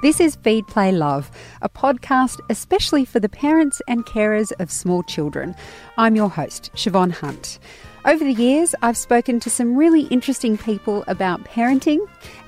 This 0.00 0.20
is 0.20 0.36
Feed 0.36 0.64
Play 0.68 0.92
Love, 0.92 1.28
a 1.60 1.68
podcast 1.68 2.38
especially 2.48 3.04
for 3.04 3.18
the 3.18 3.28
parents 3.28 3.82
and 3.88 4.06
carers 4.06 4.52
of 4.60 4.70
small 4.70 5.02
children. 5.02 5.56
I'm 5.96 6.14
your 6.14 6.30
host, 6.30 6.70
Siobhan 6.76 7.10
Hunt. 7.10 7.58
Over 8.04 8.22
the 8.22 8.32
years, 8.32 8.76
I've 8.80 8.96
spoken 8.96 9.40
to 9.40 9.50
some 9.50 9.74
really 9.74 10.02
interesting 10.02 10.56
people 10.56 11.02
about 11.08 11.42
parenting, 11.46 11.98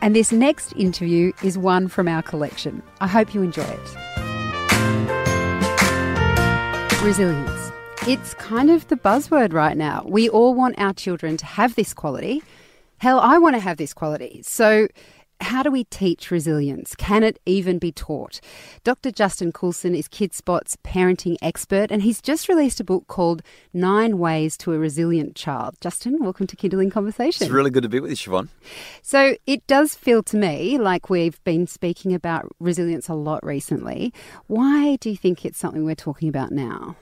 and 0.01 0.15
this 0.15 0.31
next 0.31 0.75
interview 0.77 1.33
is 1.43 1.59
one 1.59 1.89
from 1.89 2.07
our 2.07 2.23
collection. 2.23 2.85
I 3.01 3.09
hope 3.09 3.35
you 3.35 3.43
enjoy 3.43 3.63
it. 3.63 3.97
Resilience. 7.03 7.73
It's 8.07 8.35
kind 8.35 8.71
of 8.71 8.87
the 8.87 8.97
buzzword 8.97 9.53
right 9.53 9.77
now. 9.77 10.05
We 10.07 10.29
all 10.29 10.55
want 10.55 10.79
our 10.79 10.93
children 10.93 11.37
to 11.39 11.47
have 11.47 11.75
this 11.75 11.95
quality. 11.95 12.45
Hell, 12.99 13.19
I 13.19 13.39
want 13.39 13.57
to 13.57 13.61
have 13.61 13.77
this 13.77 13.93
quality. 13.93 14.43
So, 14.45 14.87
how 15.41 15.63
do 15.63 15.71
we 15.71 15.85
teach 15.85 16.31
resilience? 16.31 16.95
Can 16.95 17.23
it 17.23 17.39
even 17.47 17.79
be 17.79 17.93
taught? 17.93 18.41
Dr. 18.85 19.11
Justin 19.11 19.53
Coulson 19.53 19.95
is 19.95 20.09
KidSpot's 20.09 20.77
parenting 20.85 21.37
expert, 21.43 21.91
and 21.91 22.03
he's 22.03 22.21
just 22.21 22.49
released 22.49 22.81
a 22.81 22.85
book 22.85 23.07
called 23.07 23.43
Nine 23.73 24.19
Ways 24.19 24.57
to 24.59 24.73
a 24.73 24.79
Resilient 24.79 25.35
Child. 25.35 25.77
Justin, 25.81 26.19
welcome 26.21 26.47
to 26.47 26.57
Kindling 26.57 26.91
Conversation. 26.91 27.45
It's 27.45 27.53
really 27.53 27.71
good 27.71 27.83
to 27.83 27.89
be 27.89 28.01
with 28.01 28.11
you, 28.11 28.17
Siobhan. 28.17 28.49
So 29.03 29.37
it 29.47 29.67
does 29.67 29.95
feel 29.95 30.23
to 30.25 30.37
me 30.37 30.79
like 30.79 31.11
we've 31.11 31.43
been 31.45 31.67
speaking 31.67 32.15
about 32.15 32.51
resilience 32.61 33.09
a 33.09 33.15
lot 33.15 33.45
recently. 33.45 34.13
Why 34.47 34.97
do 34.97 35.11
you 35.11 35.17
think 35.17 35.45
it's 35.45 35.59
something 35.59 35.85
we're 35.85 35.95
talking 35.95 36.29
about 36.29 36.53
now? 36.53 36.97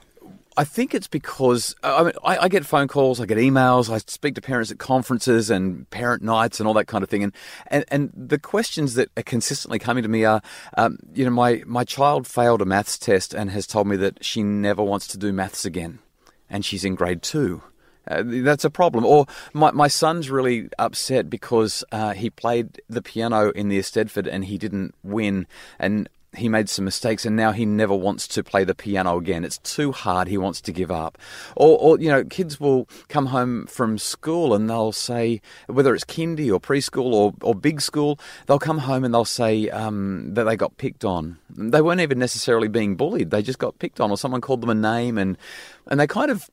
I 0.59 0.65
think 0.65 0.93
it's 0.93 1.07
because 1.07 1.73
I, 1.83 2.03
mean, 2.03 2.11
I, 2.21 2.37
I, 2.37 2.47
get 2.49 2.65
phone 2.65 2.89
calls, 2.89 3.21
I 3.21 3.25
get 3.25 3.37
emails, 3.37 3.89
I 3.89 3.99
speak 3.99 4.35
to 4.35 4.41
parents 4.41 4.69
at 4.69 4.77
conferences 4.77 5.49
and 5.49 5.89
parent 5.89 6.21
nights 6.21 6.59
and 6.59 6.67
all 6.67 6.73
that 6.73 6.87
kind 6.87 7.01
of 7.01 7.09
thing, 7.09 7.23
and 7.23 7.33
and, 7.67 7.85
and 7.87 8.11
the 8.13 8.37
questions 8.37 8.95
that 8.95 9.09
are 9.15 9.23
consistently 9.23 9.79
coming 9.79 10.03
to 10.03 10.09
me 10.09 10.25
are, 10.25 10.41
um, 10.75 10.97
you 11.13 11.23
know, 11.23 11.31
my 11.31 11.63
my 11.65 11.85
child 11.85 12.27
failed 12.27 12.61
a 12.61 12.65
maths 12.65 12.97
test 12.97 13.33
and 13.33 13.51
has 13.51 13.65
told 13.65 13.87
me 13.87 13.95
that 13.95 14.21
she 14.21 14.43
never 14.43 14.83
wants 14.83 15.07
to 15.07 15.17
do 15.17 15.31
maths 15.31 15.63
again, 15.63 15.99
and 16.49 16.65
she's 16.65 16.83
in 16.83 16.93
grade 16.93 17.21
two. 17.21 17.63
Uh, 18.05 18.23
that's 18.25 18.65
a 18.65 18.69
problem. 18.69 19.05
Or 19.05 19.27
my, 19.53 19.71
my 19.71 19.87
son's 19.87 20.29
really 20.29 20.67
upset 20.77 21.29
because 21.29 21.85
uh, 21.93 22.13
he 22.13 22.29
played 22.29 22.81
the 22.89 23.01
piano 23.01 23.51
in 23.51 23.69
the 23.69 23.79
Eisteddfod 23.79 24.27
and 24.29 24.45
he 24.45 24.57
didn't 24.57 24.95
win. 25.03 25.45
And 25.77 26.09
he 26.35 26.47
made 26.47 26.69
some 26.69 26.85
mistakes 26.85 27.25
and 27.25 27.35
now 27.35 27.51
he 27.51 27.65
never 27.65 27.95
wants 27.95 28.27
to 28.27 28.43
play 28.43 28.63
the 28.63 28.75
piano 28.75 29.17
again. 29.17 29.43
It's 29.43 29.57
too 29.59 29.91
hard. 29.91 30.27
He 30.27 30.37
wants 30.37 30.61
to 30.61 30.71
give 30.71 30.91
up. 30.91 31.17
Or, 31.55 31.77
or, 31.79 31.99
you 31.99 32.09
know, 32.09 32.23
kids 32.23 32.59
will 32.59 32.87
come 33.07 33.27
home 33.27 33.65
from 33.65 33.97
school 33.97 34.53
and 34.53 34.69
they'll 34.69 34.91
say, 34.91 35.41
whether 35.67 35.95
it's 35.95 36.05
kindy 36.05 36.51
or 36.51 36.59
preschool 36.59 37.13
or, 37.13 37.33
or 37.41 37.55
big 37.55 37.81
school, 37.81 38.19
they'll 38.45 38.59
come 38.59 38.79
home 38.79 39.03
and 39.03 39.13
they'll 39.13 39.25
say 39.25 39.69
um, 39.69 40.33
that 40.35 40.43
they 40.43 40.55
got 40.55 40.77
picked 40.77 41.03
on. 41.03 41.39
They 41.49 41.81
weren't 41.81 42.01
even 42.01 42.19
necessarily 42.19 42.67
being 42.67 42.95
bullied. 42.95 43.31
They 43.31 43.41
just 43.41 43.59
got 43.59 43.79
picked 43.79 43.99
on 43.99 44.11
or 44.11 44.17
someone 44.17 44.41
called 44.41 44.61
them 44.61 44.69
a 44.69 44.75
name 44.75 45.17
and, 45.17 45.37
and 45.87 45.99
they 45.99 46.07
kind 46.07 46.29
of 46.29 46.49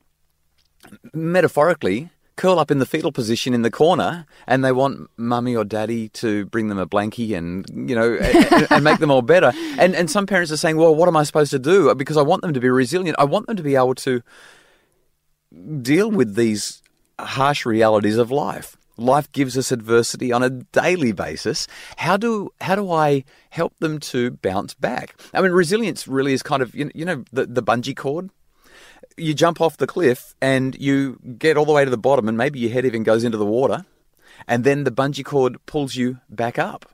metaphorically 1.13 2.09
curl 2.37 2.59
up 2.59 2.71
in 2.71 2.79
the 2.79 2.85
fetal 2.85 3.11
position 3.11 3.53
in 3.53 3.63
the 3.63 3.71
corner 3.71 4.25
and 4.45 4.63
they 4.63 4.71
want 4.71 5.09
mummy 5.17 5.55
or 5.55 5.65
daddy 5.65 6.07
to 6.09 6.45
bring 6.45 6.69
them 6.69 6.77
a 6.77 6.87
blankie 6.87 7.35
and 7.35 7.65
you 7.89 7.95
know 7.95 8.13
and, 8.15 8.67
and, 8.71 8.83
make 8.83 8.99
them 8.99 9.11
all 9.11 9.21
better. 9.21 9.51
And 9.77 9.95
and 9.95 10.09
some 10.09 10.25
parents 10.25 10.51
are 10.51 10.57
saying 10.57 10.77
well 10.77 10.95
what 10.95 11.07
am 11.07 11.17
i 11.17 11.23
supposed 11.23 11.51
to 11.51 11.59
do? 11.59 11.93
Because 11.93 12.17
i 12.17 12.21
want 12.21 12.41
them 12.41 12.53
to 12.53 12.59
be 12.59 12.69
resilient. 12.69 13.17
I 13.19 13.25
want 13.25 13.47
them 13.47 13.57
to 13.57 13.63
be 13.63 13.75
able 13.75 13.95
to 13.95 14.21
deal 15.81 16.09
with 16.09 16.35
these 16.35 16.81
harsh 17.19 17.65
realities 17.65 18.17
of 18.17 18.31
life. 18.31 18.77
Life 18.97 19.31
gives 19.31 19.57
us 19.57 19.71
adversity 19.71 20.31
on 20.31 20.41
a 20.41 20.49
daily 20.49 21.11
basis. 21.11 21.67
How 21.97 22.17
do 22.17 22.49
how 22.61 22.75
do 22.75 22.91
i 22.91 23.23
help 23.49 23.73
them 23.79 23.99
to 24.11 24.31
bounce 24.31 24.73
back? 24.73 25.15
I 25.33 25.41
mean 25.41 25.51
resilience 25.51 26.07
really 26.07 26.33
is 26.33 26.43
kind 26.43 26.61
of 26.61 26.73
you 26.75 27.05
know 27.05 27.23
the, 27.31 27.45
the 27.45 27.63
bungee 27.63 27.95
cord 27.95 28.29
you 29.17 29.33
jump 29.33 29.59
off 29.59 29.77
the 29.77 29.87
cliff 29.87 30.35
and 30.41 30.75
you 30.79 31.19
get 31.37 31.57
all 31.57 31.65
the 31.65 31.73
way 31.73 31.83
to 31.83 31.91
the 31.91 31.97
bottom, 31.97 32.27
and 32.27 32.37
maybe 32.37 32.59
your 32.59 32.71
head 32.71 32.85
even 32.85 33.03
goes 33.03 33.23
into 33.23 33.37
the 33.37 33.45
water, 33.45 33.85
and 34.47 34.63
then 34.63 34.83
the 34.83 34.91
bungee 34.91 35.25
cord 35.25 35.57
pulls 35.65 35.95
you 35.95 36.19
back 36.29 36.57
up. 36.59 36.85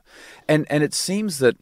And 0.48 0.66
and 0.70 0.82
it 0.82 0.94
seems 0.94 1.38
that 1.38 1.56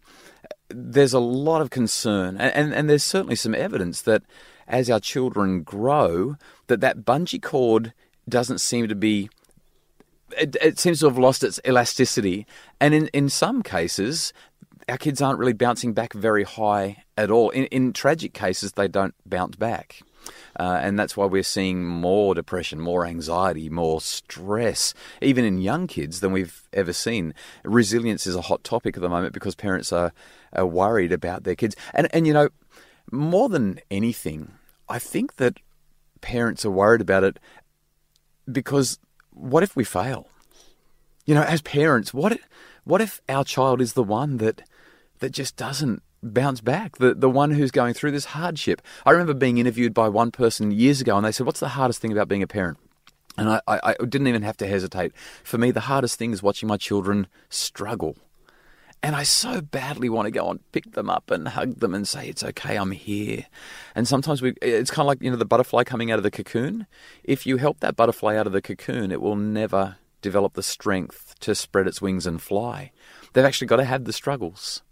there's 0.69 1.13
a 1.13 1.21
lot 1.21 1.61
of 1.61 1.71
concern, 1.71 2.39
and, 2.39 2.73
and, 2.73 2.89
there's 2.89 3.05
certainly 3.05 3.37
some 3.37 3.55
evidence 3.55 4.01
that 4.03 4.23
as 4.67 4.89
our 4.89 5.01
children 5.01 5.63
grow, 5.63 6.37
that 6.69 6.81
that 6.81 7.05
bungee 7.05 7.43
cord 7.43 7.93
doesn't 8.29 8.59
seem 8.59 8.89
to 8.89 8.95
be 8.95 9.29
it, 10.39 10.57
it, 10.63 10.79
seems 10.79 11.01
to 11.01 11.07
have 11.07 11.19
lost 11.19 11.45
its 11.45 11.61
elasticity. 11.67 12.47
And 12.81 12.95
in, 12.95 13.09
in 13.09 13.29
some 13.29 13.63
cases, 13.63 14.33
our 14.89 14.97
kids 14.97 15.21
aren't 15.21 15.39
really 15.39 15.53
bouncing 15.53 15.93
back 15.93 16.15
very 16.15 16.45
high 16.45 17.05
at 17.19 17.31
all. 17.31 17.51
In, 17.51 17.67
in 17.67 17.93
tragic 17.93 18.33
cases, 18.33 18.73
they 18.73 18.89
don't 18.89 19.15
bounce 19.27 19.57
back. 19.57 20.01
Uh, 20.59 20.79
and 20.83 20.99
that's 20.99 21.17
why 21.17 21.25
we're 21.25 21.43
seeing 21.43 21.85
more 21.85 22.35
depression, 22.35 22.81
more 22.81 23.07
anxiety, 23.07 23.69
more 23.69 24.01
stress, 24.01 24.95
even 25.21 25.45
in 25.45 25.59
young 25.59 25.87
kids 25.87 26.21
than 26.21 26.33
we've 26.33 26.69
ever 26.73 26.93
seen. 26.93 27.35
Resilience 27.65 28.27
is 28.27 28.37
a 28.37 28.43
hot 28.43 28.63
topic 28.65 28.97
at 28.97 29.03
the 29.03 29.09
moment 29.09 29.33
because 29.33 29.55
parents 29.55 29.93
are, 29.93 30.13
are 30.53 30.67
worried 30.67 31.13
about 31.13 31.45
their 31.45 31.55
kids. 31.55 31.75
And, 31.95 32.09
and, 32.13 32.27
you 32.27 32.33
know, 32.33 32.49
more 33.11 33.49
than 33.49 33.81
anything, 33.91 34.53
I 34.89 34.99
think 34.99 35.37
that 35.37 35.59
parents 36.21 36.65
are 36.65 36.71
worried 36.71 37.01
about 37.01 37.25
it 37.25 37.39
because 38.51 38.99
what 39.31 39.63
if 39.63 39.75
we 39.75 39.85
fail? 39.85 40.29
You 41.25 41.35
know, 41.35 41.43
as 41.43 41.63
parents, 41.63 42.13
what 42.13 42.33
if, 42.33 42.49
what 42.85 43.01
if 43.01 43.21
our 43.29 43.45
child 43.45 43.81
is 43.81 43.93
the 43.95 44.03
one 44.03 44.39
that 44.39 44.63
that 45.21 45.31
just 45.31 45.57
doesn't 45.57 46.03
bounce 46.23 46.61
back, 46.61 46.99
the, 46.99 47.15
the 47.15 47.31
one 47.31 47.51
who's 47.51 47.71
going 47.71 47.95
through 47.95 48.13
this 48.13 48.27
hardship. 48.27 48.83
I 49.05 49.11
remember 49.11 49.35
being 49.35 49.59
interviewed 49.59 49.95
by 49.95 50.09
one 50.09 50.31
person 50.31 50.71
years 50.71 51.01
ago, 51.01 51.17
and 51.17 51.27
they 51.27 51.33
said, 51.33 51.47
What's 51.47 51.61
the 51.61 51.69
hardest 51.69 52.01
thing 52.01 52.13
about 52.13 52.29
being 52.29 52.43
a 52.43 52.47
parent? 52.47 52.79
And 53.37 53.49
I, 53.49 53.61
I, 53.67 53.81
I 54.01 54.05
didn't 54.05 54.27
even 54.27 54.43
have 54.43 54.59
to 54.59 54.67
hesitate. 54.67 55.13
For 55.43 55.59
me, 55.59 55.71
the 55.71 55.81
hardest 55.81 56.19
thing 56.19 56.33
is 56.33 56.43
watching 56.43 56.69
my 56.69 56.77
children 56.77 57.27
struggle. 57.49 58.17
And 59.03 59.17
I 59.17 59.25
so 59.25 59.61
badly 59.61 60.09
want 60.09 60.27
to 60.27 60.31
go 60.31 60.49
and 60.49 60.61
pick 60.71 60.93
them 60.93 61.11
up 61.11 61.31
and 61.31 61.49
hug 61.49 61.81
them 61.81 61.93
and 61.93 62.07
say, 62.07 62.29
It's 62.29 62.45
okay, 62.45 62.77
I'm 62.77 62.93
here. 62.93 63.47
And 63.95 64.07
sometimes 64.07 64.43
we, 64.43 64.55
it's 64.63 64.91
kind 64.91 65.05
of 65.05 65.09
like, 65.09 65.23
you 65.23 65.31
know, 65.31 65.37
the 65.37 65.45
butterfly 65.45 65.83
coming 65.85 66.11
out 66.13 66.19
of 66.19 66.23
the 66.23 66.31
cocoon. 66.31 66.87
If 67.25 67.47
you 67.47 67.57
help 67.57 67.81
that 67.81 67.97
butterfly 67.97 68.37
out 68.37 68.47
of 68.47 68.53
the 68.53 68.63
cocoon, 68.63 69.11
it 69.11 69.21
will 69.21 69.37
never 69.37 69.97
develop 70.21 70.53
the 70.55 70.63
strength 70.63 71.35
to 71.41 71.55
spread 71.55 71.89
its 71.89 72.01
wings 72.01 72.27
and 72.27 72.41
fly. 72.41 72.93
They've 73.33 73.45
actually 73.45 73.67
got 73.67 73.77
to 73.77 73.85
have 73.85 74.05
the 74.05 74.13
struggles. 74.13 74.83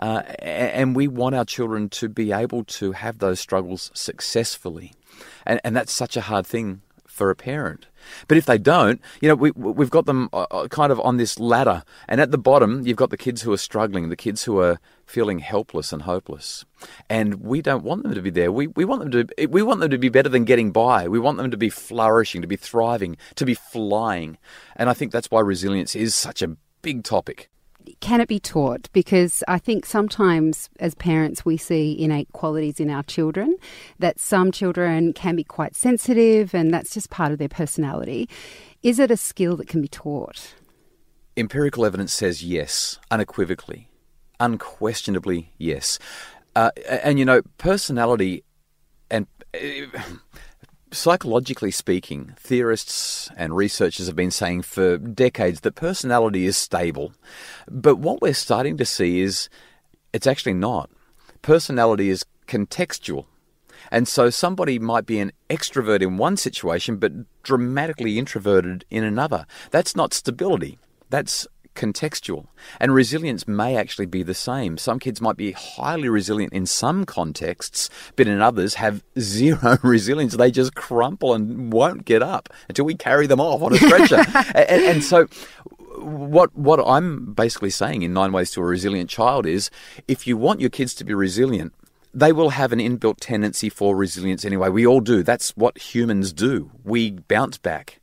Uh, 0.00 0.22
and 0.40 0.96
we 0.96 1.06
want 1.06 1.34
our 1.34 1.44
children 1.44 1.88
to 1.90 2.08
be 2.08 2.32
able 2.32 2.64
to 2.64 2.92
have 2.92 3.18
those 3.18 3.38
struggles 3.38 3.90
successfully. 3.94 4.94
And, 5.46 5.60
and 5.62 5.76
that's 5.76 5.92
such 5.92 6.16
a 6.16 6.22
hard 6.22 6.46
thing 6.46 6.80
for 7.06 7.28
a 7.28 7.36
parent. 7.36 7.86
But 8.28 8.38
if 8.38 8.46
they 8.46 8.56
don't, 8.56 8.98
you 9.20 9.28
know, 9.28 9.34
we, 9.34 9.50
we've 9.50 9.90
got 9.90 10.06
them 10.06 10.30
uh, 10.32 10.46
uh, 10.50 10.68
kind 10.68 10.90
of 10.90 10.98
on 11.00 11.18
this 11.18 11.38
ladder. 11.38 11.84
And 12.08 12.18
at 12.18 12.30
the 12.30 12.38
bottom, 12.38 12.86
you've 12.86 12.96
got 12.96 13.10
the 13.10 13.18
kids 13.18 13.42
who 13.42 13.52
are 13.52 13.58
struggling, 13.58 14.08
the 14.08 14.16
kids 14.16 14.44
who 14.44 14.58
are 14.58 14.80
feeling 15.04 15.40
helpless 15.40 15.92
and 15.92 16.02
hopeless. 16.02 16.64
And 17.10 17.42
we 17.42 17.60
don't 17.60 17.84
want 17.84 18.04
them 18.04 18.14
to 18.14 18.22
be 18.22 18.30
there. 18.30 18.50
We, 18.50 18.68
we, 18.68 18.86
want 18.86 19.02
them 19.02 19.10
to, 19.10 19.46
we 19.48 19.60
want 19.60 19.80
them 19.80 19.90
to 19.90 19.98
be 19.98 20.08
better 20.08 20.30
than 20.30 20.44
getting 20.46 20.72
by. 20.72 21.08
We 21.08 21.18
want 21.18 21.36
them 21.36 21.50
to 21.50 21.58
be 21.58 21.68
flourishing, 21.68 22.40
to 22.40 22.48
be 22.48 22.56
thriving, 22.56 23.18
to 23.34 23.44
be 23.44 23.54
flying. 23.54 24.38
And 24.76 24.88
I 24.88 24.94
think 24.94 25.12
that's 25.12 25.30
why 25.30 25.40
resilience 25.40 25.94
is 25.94 26.14
such 26.14 26.40
a 26.40 26.56
big 26.80 27.04
topic 27.04 27.50
can 28.00 28.20
it 28.20 28.28
be 28.28 28.40
taught? 28.40 28.88
Because 28.92 29.42
I 29.48 29.58
think 29.58 29.86
sometimes 29.86 30.68
as 30.78 30.94
parents 30.94 31.44
we 31.44 31.56
see 31.56 32.00
innate 32.00 32.32
qualities 32.32 32.80
in 32.80 32.90
our 32.90 33.02
children 33.02 33.56
that 33.98 34.18
some 34.18 34.52
children 34.52 35.12
can 35.12 35.36
be 35.36 35.44
quite 35.44 35.74
sensitive 35.74 36.54
and 36.54 36.72
that's 36.72 36.94
just 36.94 37.10
part 37.10 37.32
of 37.32 37.38
their 37.38 37.48
personality. 37.48 38.28
Is 38.82 38.98
it 38.98 39.10
a 39.10 39.16
skill 39.16 39.56
that 39.56 39.68
can 39.68 39.82
be 39.82 39.88
taught? 39.88 40.54
Empirical 41.36 41.84
evidence 41.84 42.12
says 42.12 42.42
yes, 42.42 42.98
unequivocally, 43.10 43.88
unquestionably 44.38 45.52
yes. 45.58 45.98
Uh, 46.56 46.70
and 46.88 47.18
you 47.18 47.24
know, 47.24 47.42
personality 47.58 48.44
and. 49.10 49.26
Uh, 49.54 49.98
psychologically 50.92 51.70
speaking, 51.70 52.34
theorists 52.36 53.30
and 53.36 53.56
researchers 53.56 54.06
have 54.06 54.16
been 54.16 54.30
saying 54.30 54.62
for 54.62 54.98
decades 54.98 55.60
that 55.60 55.74
personality 55.74 56.46
is 56.46 56.56
stable. 56.56 57.12
But 57.70 57.96
what 57.96 58.20
we're 58.20 58.34
starting 58.34 58.76
to 58.78 58.84
see 58.84 59.20
is 59.20 59.48
it's 60.12 60.26
actually 60.26 60.54
not. 60.54 60.90
Personality 61.42 62.10
is 62.10 62.24
contextual. 62.46 63.26
And 63.90 64.06
so 64.06 64.30
somebody 64.30 64.78
might 64.78 65.06
be 65.06 65.20
an 65.20 65.32
extrovert 65.48 66.02
in 66.02 66.16
one 66.16 66.36
situation, 66.36 66.96
but 66.96 67.12
dramatically 67.42 68.18
introverted 68.18 68.84
in 68.90 69.04
another. 69.04 69.46
That's 69.70 69.96
not 69.96 70.12
stability. 70.12 70.78
That's 71.08 71.46
contextual. 71.74 72.46
And 72.78 72.94
resilience 72.94 73.46
may 73.48 73.76
actually 73.76 74.06
be 74.06 74.22
the 74.22 74.34
same. 74.34 74.78
Some 74.78 74.98
kids 74.98 75.20
might 75.20 75.36
be 75.36 75.52
highly 75.52 76.08
resilient 76.08 76.52
in 76.52 76.66
some 76.66 77.04
contexts, 77.04 77.90
but 78.16 78.26
in 78.26 78.40
others 78.40 78.74
have 78.74 79.02
zero 79.18 79.78
resilience. 79.82 80.36
They 80.36 80.50
just 80.50 80.74
crumple 80.74 81.34
and 81.34 81.72
won't 81.72 82.04
get 82.04 82.22
up 82.22 82.48
until 82.68 82.84
we 82.84 82.94
carry 82.94 83.26
them 83.26 83.40
off 83.40 83.62
on 83.62 83.74
a 83.74 83.78
stretcher. 83.78 84.24
and, 84.54 84.82
and, 84.82 85.04
so 85.04 85.26
what 85.96 86.56
what 86.56 86.80
I'm 86.80 87.32
basically 87.32 87.70
saying 87.70 88.02
in 88.02 88.12
Nine 88.12 88.32
Ways 88.32 88.50
to 88.52 88.60
a 88.60 88.64
Resilient 88.64 89.10
Child 89.10 89.46
is 89.46 89.70
if 90.08 90.26
you 90.26 90.36
want 90.36 90.60
your 90.60 90.70
kids 90.70 90.94
to 90.94 91.04
be 91.04 91.14
resilient, 91.14 91.74
they 92.12 92.32
will 92.32 92.50
have 92.50 92.72
an 92.72 92.78
inbuilt 92.78 93.16
tendency 93.20 93.68
for 93.68 93.96
resilience 93.96 94.44
anyway. 94.44 94.68
We 94.68 94.86
all 94.86 95.00
do. 95.00 95.22
That's 95.22 95.56
what 95.56 95.78
humans 95.78 96.32
do. 96.32 96.70
We 96.84 97.12
bounce 97.12 97.58
back. 97.58 97.99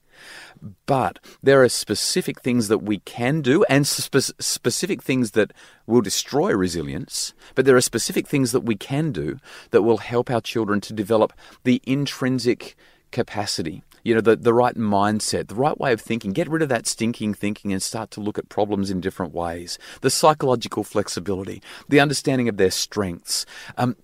But 0.85 1.19
there 1.41 1.63
are 1.63 1.69
specific 1.69 2.41
things 2.41 2.67
that 2.67 2.79
we 2.79 2.99
can 2.99 3.41
do 3.41 3.63
and 3.69 3.85
spe- 3.85 4.33
specific 4.39 5.01
things 5.01 5.31
that 5.31 5.53
will 5.85 6.01
destroy 6.01 6.53
resilience. 6.55 7.33
But 7.55 7.65
there 7.65 7.75
are 7.75 7.81
specific 7.81 8.27
things 8.27 8.51
that 8.51 8.61
we 8.61 8.75
can 8.75 9.11
do 9.11 9.39
that 9.71 9.83
will 9.83 9.97
help 9.97 10.29
our 10.29 10.41
children 10.41 10.81
to 10.81 10.93
develop 10.93 11.33
the 11.63 11.81
intrinsic 11.85 12.75
capacity 13.11 13.83
you 14.07 14.15
know, 14.15 14.21
the, 14.21 14.37
the 14.37 14.53
right 14.53 14.75
mindset, 14.75 15.49
the 15.49 15.55
right 15.55 15.77
way 15.77 15.91
of 15.91 15.99
thinking. 15.99 16.31
Get 16.31 16.47
rid 16.47 16.61
of 16.61 16.69
that 16.69 16.87
stinking 16.87 17.33
thinking 17.33 17.73
and 17.73 17.83
start 17.83 18.09
to 18.11 18.21
look 18.21 18.37
at 18.37 18.47
problems 18.47 18.89
in 18.89 19.01
different 19.01 19.33
ways. 19.33 19.77
The 19.99 20.09
psychological 20.09 20.85
flexibility, 20.85 21.61
the 21.89 21.99
understanding 21.99 22.47
of 22.47 22.55
their 22.55 22.71
strengths. 22.71 23.45
Um, 23.77 23.97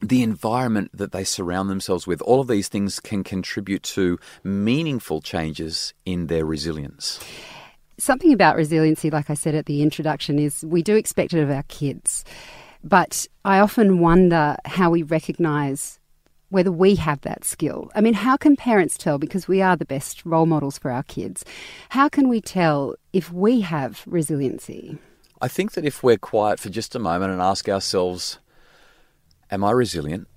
the 0.00 0.22
environment 0.22 0.90
that 0.92 1.12
they 1.12 1.24
surround 1.24 1.70
themselves 1.70 2.06
with, 2.06 2.20
all 2.22 2.40
of 2.40 2.48
these 2.48 2.68
things 2.68 3.00
can 3.00 3.24
contribute 3.24 3.82
to 3.82 4.18
meaningful 4.44 5.20
changes 5.20 5.94
in 6.04 6.26
their 6.26 6.44
resilience. 6.44 7.20
Something 7.98 8.32
about 8.32 8.56
resiliency, 8.56 9.10
like 9.10 9.30
I 9.30 9.34
said 9.34 9.54
at 9.54 9.66
the 9.66 9.82
introduction, 9.82 10.38
is 10.38 10.64
we 10.64 10.82
do 10.82 10.96
expect 10.96 11.32
it 11.32 11.42
of 11.42 11.50
our 11.50 11.62
kids. 11.64 12.24
But 12.84 13.26
I 13.44 13.58
often 13.58 14.00
wonder 14.00 14.56
how 14.66 14.90
we 14.90 15.02
recognise 15.02 15.98
whether 16.50 16.70
we 16.70 16.94
have 16.96 17.22
that 17.22 17.44
skill. 17.44 17.90
I 17.94 18.00
mean, 18.00 18.14
how 18.14 18.36
can 18.36 18.54
parents 18.54 18.96
tell, 18.96 19.18
because 19.18 19.48
we 19.48 19.62
are 19.62 19.76
the 19.76 19.84
best 19.84 20.24
role 20.24 20.46
models 20.46 20.78
for 20.78 20.90
our 20.90 21.02
kids, 21.02 21.44
how 21.88 22.08
can 22.08 22.28
we 22.28 22.40
tell 22.40 22.94
if 23.12 23.32
we 23.32 23.62
have 23.62 24.04
resiliency? 24.06 24.98
I 25.40 25.48
think 25.48 25.72
that 25.72 25.84
if 25.84 26.02
we're 26.02 26.18
quiet 26.18 26.60
for 26.60 26.68
just 26.68 26.94
a 26.94 27.00
moment 27.00 27.32
and 27.32 27.42
ask 27.42 27.68
ourselves, 27.68 28.38
Am 29.50 29.64
I 29.64 29.70
resilient? 29.70 30.28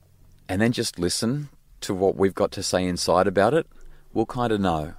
and 0.49 0.59
then 0.59 0.71
just 0.71 0.99
listen 0.99 1.47
to 1.79 1.93
what 1.93 2.17
we've 2.17 2.33
got 2.33 2.51
to 2.51 2.63
say 2.63 2.83
inside 2.83 3.27
about 3.27 3.53
it, 3.53 3.67
we'll 4.11 4.25
kind 4.25 4.51
of 4.51 4.59
know. 4.59 4.95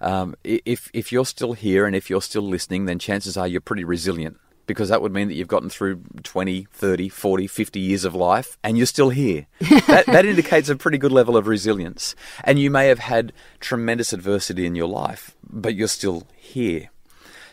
Um, 0.00 0.34
if 0.42 0.90
if 0.92 1.12
you're 1.12 1.26
still 1.26 1.52
here 1.52 1.86
and 1.86 1.94
if 1.94 2.10
you're 2.10 2.22
still 2.22 2.42
listening, 2.42 2.86
then 2.86 2.98
chances 2.98 3.36
are 3.36 3.46
you're 3.46 3.60
pretty 3.60 3.84
resilient 3.84 4.38
because 4.66 4.88
that 4.88 5.02
would 5.02 5.12
mean 5.12 5.28
that 5.28 5.34
you've 5.34 5.46
gotten 5.46 5.68
through 5.68 6.02
20, 6.22 6.66
30, 6.72 7.08
40, 7.10 7.46
50 7.46 7.80
years 7.80 8.04
of 8.04 8.14
life 8.14 8.56
and 8.64 8.76
you're 8.78 8.86
still 8.86 9.10
here. 9.10 9.46
that, 9.60 10.06
that 10.06 10.24
indicates 10.24 10.70
a 10.70 10.76
pretty 10.76 10.96
good 10.96 11.12
level 11.12 11.36
of 11.36 11.46
resilience. 11.46 12.16
And 12.42 12.58
you 12.58 12.70
may 12.70 12.88
have 12.88 12.98
had 12.98 13.34
tremendous 13.60 14.14
adversity 14.14 14.64
in 14.64 14.74
your 14.74 14.88
life, 14.88 15.36
but 15.48 15.74
you're 15.74 15.86
still 15.86 16.26
here. 16.34 16.90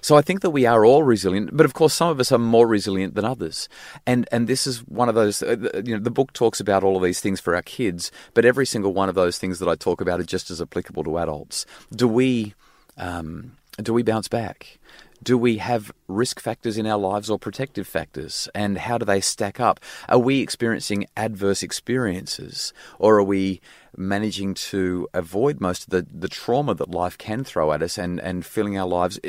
So 0.02 0.18
I 0.18 0.22
think 0.22 0.42
that 0.42 0.50
we 0.50 0.66
are 0.66 0.84
all 0.84 1.04
resilient, 1.04 1.56
but 1.56 1.66
of 1.66 1.74
course 1.74 1.94
some 1.94 2.10
of 2.10 2.20
us 2.20 2.32
are 2.32 2.40
more 2.40 2.68
resilient 2.68 3.16
than 3.16 3.26
others. 3.26 3.70
And 4.06 4.28
and 4.32 4.48
this 4.48 4.68
is 4.68 4.80
one 4.88 5.10
of 5.10 5.16
those 5.16 5.42
uh, 5.44 5.82
you 5.86 5.96
know 5.96 6.04
the 6.04 6.12
book 6.12 6.34
talks 6.34 6.60
about 6.60 6.84
all 6.84 6.98
of 6.98 7.04
these 7.04 7.22
things 7.22 7.40
for 7.40 7.56
our 7.56 7.62
kids, 7.62 8.12
but 8.34 8.46
every 8.46 8.66
single 8.66 8.94
one 8.94 9.10
of 9.10 9.16
those 9.16 9.38
things 9.38 9.60
that 9.60 9.70
I 9.70 9.76
talk 9.76 10.02
about 10.02 10.20
are 10.20 10.24
just 10.24 10.52
as 10.52 10.62
applicable 10.62 11.04
to 11.04 11.18
adults. 11.20 11.66
Do 11.96 12.08
we 12.08 12.56
um, 12.98 13.58
do 13.78 13.94
we 13.94 14.04
bounce 14.04 14.28
back? 14.28 14.80
Do 15.24 15.38
we 15.38 15.58
have 15.58 15.92
risk 16.08 16.40
factors 16.40 16.78
in 16.78 16.88
our 16.88 16.98
lives 16.98 17.30
or 17.30 17.38
protective 17.38 17.88
factors? 17.88 18.50
And 18.56 18.78
how 18.78 18.98
do 18.98 19.06
they 19.06 19.22
stack 19.22 19.60
up? 19.60 19.80
Are 20.10 20.18
we 20.18 20.40
experiencing 20.40 21.06
adverse 21.16 21.62
experiences 21.62 22.74
or 22.98 23.18
are 23.18 23.24
we 23.24 23.62
managing 23.96 24.54
to 24.54 25.08
avoid 25.14 25.62
most 25.62 25.84
of 25.84 25.90
the, 25.90 26.08
the 26.12 26.28
trauma 26.28 26.74
that 26.76 26.90
life 26.90 27.18
can 27.18 27.44
throw 27.44 27.72
at 27.72 27.84
us 27.84 27.98
and, 27.98 28.20
and 28.20 28.46
filling 28.46 28.78
our 28.78 28.88
lives 28.88 29.20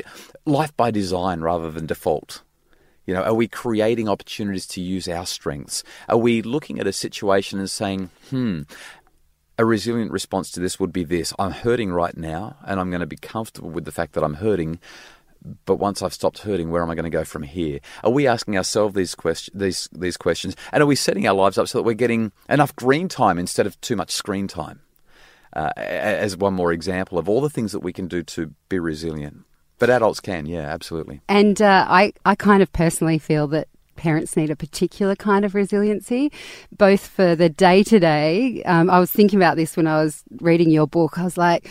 life 0.46 0.74
by 0.76 0.90
design 0.90 1.40
rather 1.40 1.70
than 1.70 1.86
default? 1.86 2.42
You 3.06 3.14
know, 3.14 3.22
are 3.22 3.34
we 3.34 3.48
creating 3.48 4.08
opportunities 4.08 4.66
to 4.68 4.80
use 4.80 5.08
our 5.08 5.26
strengths? 5.26 5.82
Are 6.08 6.16
we 6.16 6.40
looking 6.40 6.78
at 6.78 6.86
a 6.86 6.92
situation 6.92 7.58
and 7.58 7.68
saying, 7.68 8.10
hmm, 8.30 8.62
a 9.58 9.64
resilient 9.64 10.12
response 10.12 10.50
to 10.52 10.60
this 10.60 10.80
would 10.80 10.92
be 10.92 11.04
this 11.04 11.34
I'm 11.38 11.50
hurting 11.50 11.92
right 11.92 12.16
now, 12.16 12.56
and 12.66 12.80
I'm 12.80 12.90
going 12.90 13.00
to 13.00 13.06
be 13.06 13.16
comfortable 13.16 13.70
with 13.70 13.84
the 13.84 13.92
fact 13.92 14.12
that 14.14 14.24
I'm 14.24 14.34
hurting 14.34 14.78
but 15.64 15.76
once 15.76 16.02
I've 16.02 16.14
stopped 16.14 16.38
hurting, 16.38 16.70
where 16.70 16.82
am 16.82 16.90
I 16.90 16.94
going 16.94 17.04
to 17.04 17.10
go 17.10 17.24
from 17.24 17.42
here? 17.42 17.80
Are 18.04 18.10
we 18.10 18.26
asking 18.26 18.56
ourselves 18.56 18.94
these 18.94 19.14
questions, 19.14 19.58
these 19.58 19.88
these 19.92 20.16
questions, 20.16 20.56
and 20.72 20.82
are 20.82 20.86
we 20.86 20.96
setting 20.96 21.26
our 21.26 21.34
lives 21.34 21.58
up 21.58 21.68
so 21.68 21.78
that 21.78 21.84
we're 21.84 21.94
getting 21.94 22.32
enough 22.48 22.74
green 22.76 23.08
time 23.08 23.38
instead 23.38 23.66
of 23.66 23.80
too 23.80 23.96
much 23.96 24.10
screen 24.10 24.48
time? 24.48 24.80
Uh, 25.54 25.70
as 25.76 26.34
one 26.34 26.54
more 26.54 26.72
example 26.72 27.18
of 27.18 27.28
all 27.28 27.42
the 27.42 27.50
things 27.50 27.72
that 27.72 27.80
we 27.80 27.92
can 27.92 28.08
do 28.08 28.22
to 28.22 28.54
be 28.70 28.78
resilient. 28.78 29.44
But 29.78 29.90
adults 29.90 30.18
can, 30.18 30.46
yeah, 30.46 30.62
absolutely. 30.62 31.20
And 31.28 31.60
uh, 31.60 31.84
I, 31.88 32.14
I 32.24 32.36
kind 32.36 32.62
of 32.62 32.72
personally 32.72 33.18
feel 33.18 33.46
that 33.48 33.68
parents 33.96 34.34
need 34.34 34.48
a 34.48 34.56
particular 34.56 35.14
kind 35.14 35.44
of 35.44 35.54
resiliency, 35.54 36.32
both 36.76 37.06
for 37.06 37.36
the 37.36 37.50
day 37.50 37.82
to 37.82 38.00
day. 38.00 38.62
I 38.64 38.98
was 38.98 39.10
thinking 39.10 39.38
about 39.38 39.56
this 39.56 39.76
when 39.76 39.86
I 39.86 40.02
was 40.02 40.22
reading 40.40 40.70
your 40.70 40.86
book. 40.86 41.18
I 41.18 41.24
was 41.24 41.36
like, 41.36 41.70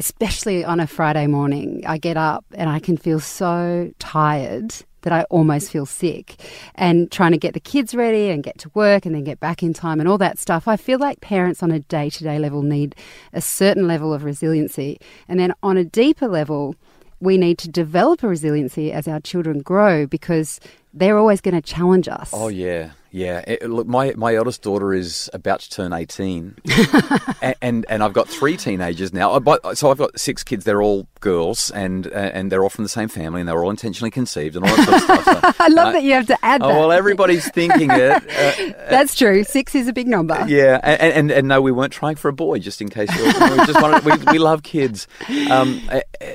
especially 0.00 0.64
on 0.64 0.80
a 0.80 0.86
Friday 0.86 1.26
morning, 1.26 1.82
I 1.86 1.98
get 1.98 2.16
up 2.16 2.46
and 2.54 2.70
I 2.70 2.78
can 2.78 2.96
feel 2.96 3.20
so 3.20 3.92
tired 3.98 4.74
that 5.02 5.12
I 5.12 5.24
almost 5.24 5.70
feel 5.70 5.84
sick. 5.84 6.36
And 6.74 7.12
trying 7.12 7.32
to 7.32 7.38
get 7.38 7.52
the 7.52 7.60
kids 7.60 7.94
ready 7.94 8.30
and 8.30 8.42
get 8.42 8.56
to 8.60 8.70
work 8.72 9.04
and 9.04 9.14
then 9.14 9.24
get 9.24 9.40
back 9.40 9.62
in 9.62 9.74
time 9.74 10.00
and 10.00 10.08
all 10.08 10.16
that 10.16 10.38
stuff, 10.38 10.66
I 10.66 10.78
feel 10.78 10.98
like 10.98 11.20
parents 11.20 11.62
on 11.62 11.70
a 11.70 11.80
day 11.80 12.08
to 12.08 12.24
day 12.24 12.38
level 12.38 12.62
need 12.62 12.94
a 13.34 13.42
certain 13.42 13.86
level 13.86 14.14
of 14.14 14.24
resiliency. 14.24 14.98
And 15.28 15.38
then 15.38 15.52
on 15.62 15.76
a 15.76 15.84
deeper 15.84 16.28
level, 16.28 16.76
we 17.20 17.36
need 17.36 17.58
to 17.58 17.68
develop 17.68 18.22
a 18.22 18.28
resiliency 18.28 18.92
as 18.92 19.06
our 19.06 19.20
children 19.20 19.60
grow 19.60 20.06
because 20.06 20.60
they're 20.94 21.18
always 21.18 21.42
going 21.42 21.60
to 21.60 21.60
challenge 21.60 22.08
us. 22.08 22.30
Oh, 22.32 22.48
yeah. 22.48 22.92
Yeah, 23.12 23.42
it, 23.46 23.68
look, 23.68 23.88
my 23.88 24.14
my 24.16 24.36
eldest 24.36 24.62
daughter 24.62 24.94
is 24.94 25.28
about 25.32 25.60
to 25.60 25.70
turn 25.70 25.92
eighteen, 25.92 26.56
and, 27.42 27.56
and, 27.60 27.86
and 27.88 28.04
I've 28.04 28.12
got 28.12 28.28
three 28.28 28.56
teenagers 28.56 29.12
now. 29.12 29.40
So 29.74 29.90
I've 29.90 29.98
got 29.98 30.18
six 30.18 30.44
kids. 30.44 30.64
They're 30.64 30.80
all 30.80 31.08
girls, 31.18 31.72
and 31.72 32.06
and 32.06 32.52
they're 32.52 32.62
all 32.62 32.70
from 32.70 32.84
the 32.84 32.88
same 32.88 33.08
family, 33.08 33.40
and 33.40 33.48
they're 33.48 33.62
all 33.64 33.70
intentionally 33.70 34.12
conceived, 34.12 34.54
and 34.54 34.64
all 34.64 34.76
that 34.76 34.84
sort 34.84 35.18
of 35.18 35.22
stuff. 35.22 35.56
So, 35.56 35.64
I 35.64 35.68
love 35.68 35.88
uh, 35.88 35.92
that 35.92 36.04
you 36.04 36.12
have 36.12 36.28
to 36.28 36.38
add. 36.44 36.62
Oh 36.62 36.68
that. 36.68 36.74
well, 36.74 36.92
everybody's 36.92 37.50
thinking 37.50 37.90
it. 37.90 38.10
Uh, 38.40 38.72
That's 38.88 39.14
true. 39.16 39.44
Six 39.44 39.74
is 39.74 39.86
a 39.88 39.92
big 39.92 40.06
number. 40.06 40.44
Yeah, 40.48 40.80
and, 40.82 41.12
and, 41.12 41.30
and 41.30 41.48
no, 41.48 41.60
we 41.60 41.72
weren't 41.72 41.92
trying 41.92 42.16
for 42.16 42.28
a 42.28 42.32
boy, 42.32 42.58
just 42.58 42.80
in 42.80 42.88
case. 42.88 43.08
We, 43.16 43.24
we 43.24 43.66
just 43.66 43.80
wanted. 43.80 44.04
We, 44.04 44.32
we 44.32 44.38
love 44.38 44.62
kids, 44.62 45.06
um, 45.50 45.80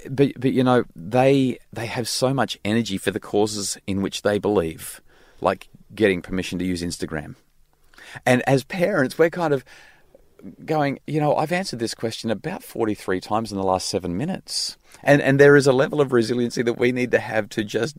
but 0.09 0.33
but 0.37 0.51
you 0.51 0.63
know 0.63 0.83
they 0.95 1.57
they 1.73 1.85
have 1.85 2.07
so 2.07 2.33
much 2.33 2.59
energy 2.63 2.97
for 2.97 3.11
the 3.11 3.19
causes 3.19 3.77
in 3.87 4.01
which 4.01 4.21
they 4.21 4.39
believe, 4.39 5.01
like 5.41 5.67
getting 5.95 6.21
permission 6.21 6.59
to 6.59 6.65
use 6.65 6.81
Instagram. 6.81 7.35
And 8.25 8.41
as 8.47 8.63
parents, 8.63 9.17
we're 9.17 9.29
kind 9.29 9.53
of 9.53 9.65
going, 10.63 10.99
you 11.07 11.19
know, 11.19 11.35
I've 11.35 11.51
answered 11.51 11.79
this 11.79 11.93
question 11.93 12.29
about 12.29 12.63
43 12.63 13.19
times 13.19 13.51
in 13.51 13.57
the 13.57 13.63
last 13.63 13.87
seven 13.87 14.15
minutes. 14.15 14.77
And, 15.03 15.21
and 15.21 15.39
there 15.39 15.55
is 15.55 15.67
a 15.67 15.73
level 15.73 16.01
of 16.01 16.13
resiliency 16.13 16.61
that 16.61 16.77
we 16.77 16.91
need 16.91 17.11
to 17.11 17.19
have 17.19 17.49
to 17.49 17.63
just 17.63 17.95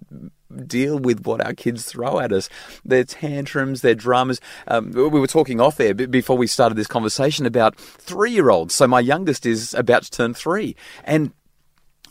deal 0.66 0.98
with 0.98 1.26
what 1.26 1.44
our 1.44 1.52
kids 1.52 1.84
throw 1.84 2.18
at 2.18 2.32
us. 2.32 2.48
Their 2.84 3.04
tantrums, 3.04 3.82
their 3.82 3.94
dramas. 3.94 4.40
Um, 4.68 4.92
we 4.92 5.08
were 5.08 5.26
talking 5.26 5.60
off 5.60 5.80
air 5.80 5.94
before 5.94 6.38
we 6.38 6.46
started 6.46 6.76
this 6.76 6.86
conversation 6.86 7.46
about 7.46 7.76
three 7.76 8.32
year 8.32 8.50
olds. 8.50 8.74
So 8.74 8.86
my 8.86 9.00
youngest 9.00 9.44
is 9.44 9.74
about 9.74 10.04
to 10.04 10.10
turn 10.10 10.34
three. 10.34 10.76
And 11.04 11.32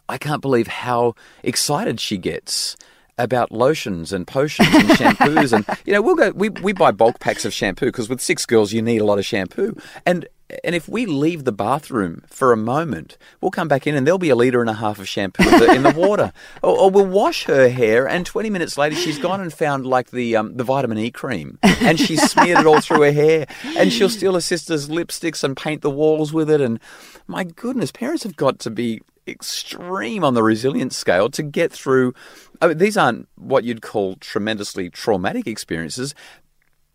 I 0.08 0.18
can't 0.18 0.42
believe 0.42 0.68
how 0.68 1.16
excited 1.44 2.00
she 2.00 2.18
gets 2.18 2.76
about 3.18 3.52
lotions 3.52 4.12
and 4.12 4.28
potions 4.28 4.74
and 4.74 4.90
shampoos 4.90 5.54
and 5.54 5.66
you 5.86 5.94
know 5.94 6.02
we'll 6.02 6.16
go 6.16 6.32
we, 6.32 6.50
we 6.50 6.74
buy 6.74 6.92
bulk 6.92 7.20
packs 7.20 7.46
of 7.46 7.54
shampoo 7.54 7.86
because 7.86 8.10
with 8.10 8.20
six 8.20 8.46
girls 8.46 8.74
you 8.74 8.82
need 8.82 9.00
a 9.00 9.06
lot 9.06 9.18
of 9.18 9.26
shampoo 9.26 9.76
and 10.06 10.28
and 10.64 10.76
if 10.76 10.88
we 10.88 11.06
leave 11.06 11.44
the 11.44 11.52
bathroom 11.52 12.24
for 12.28 12.52
a 12.52 12.58
moment, 12.58 13.18
we'll 13.42 13.52
come 13.52 13.68
back 13.68 13.88
in 13.88 13.96
and 13.96 14.06
there'll 14.06 14.20
be 14.20 14.30
a 14.30 14.36
litre 14.36 14.62
and 14.62 14.70
a 14.70 14.76
half 14.76 15.00
of 15.00 15.08
shampoo 15.08 15.44
in 15.44 15.82
the, 15.82 15.92
water. 15.96 16.32
Or, 16.62 16.78
or, 16.78 16.90
we'll 16.92 17.08
wash 17.08 17.46
her 17.46 17.68
hair, 17.70 18.08
and 18.08 18.26
20 18.26 18.50
minutes 18.50 18.78
later, 18.78 18.96
she's 18.96 19.18
gone 19.18 19.42
and 19.42 19.52
found 19.52 19.88
like 19.88 20.12
the 20.12 20.36
um, 20.36 20.56
the 20.56 20.64
vitamin 20.64 20.98
E 20.98 21.10
cream, 21.10 21.58
and 21.64 22.00
she's 22.00 22.22
smeared 22.30 22.60
it 22.60 22.66
all 22.66 22.82
through 22.82 23.02
her 23.02 23.12
hair. 23.12 23.48
And 23.78 23.92
she'll 23.92 24.10
steal 24.10 24.34
her 24.34 24.42
sister's 24.42 24.88
lipsticks 24.88 25.44
and 25.44 25.58
paint 25.58 25.82
the 25.82 25.90
walls 25.90 26.32
with 26.32 26.50
it. 26.50 26.62
And 26.62 26.80
my 27.28 27.44
goodness, 27.44 27.92
parents 27.92 28.24
have 28.24 28.36
got 28.36 28.60
to 28.60 28.70
be 28.70 29.02
extreme 29.28 30.24
on 30.24 30.34
the 30.36 30.44
resilience 30.44 30.96
scale 30.96 31.30
to 31.32 31.44
get 31.44 31.72
through. 31.72 32.14
I 32.62 32.68
mean, 32.68 32.78
these 32.78 32.98
aren't 32.98 33.28
what 33.36 33.64
you'd 33.64 33.82
call 33.82 34.16
tremendously 34.16 34.90
traumatic 34.90 35.48
experiences, 35.48 36.16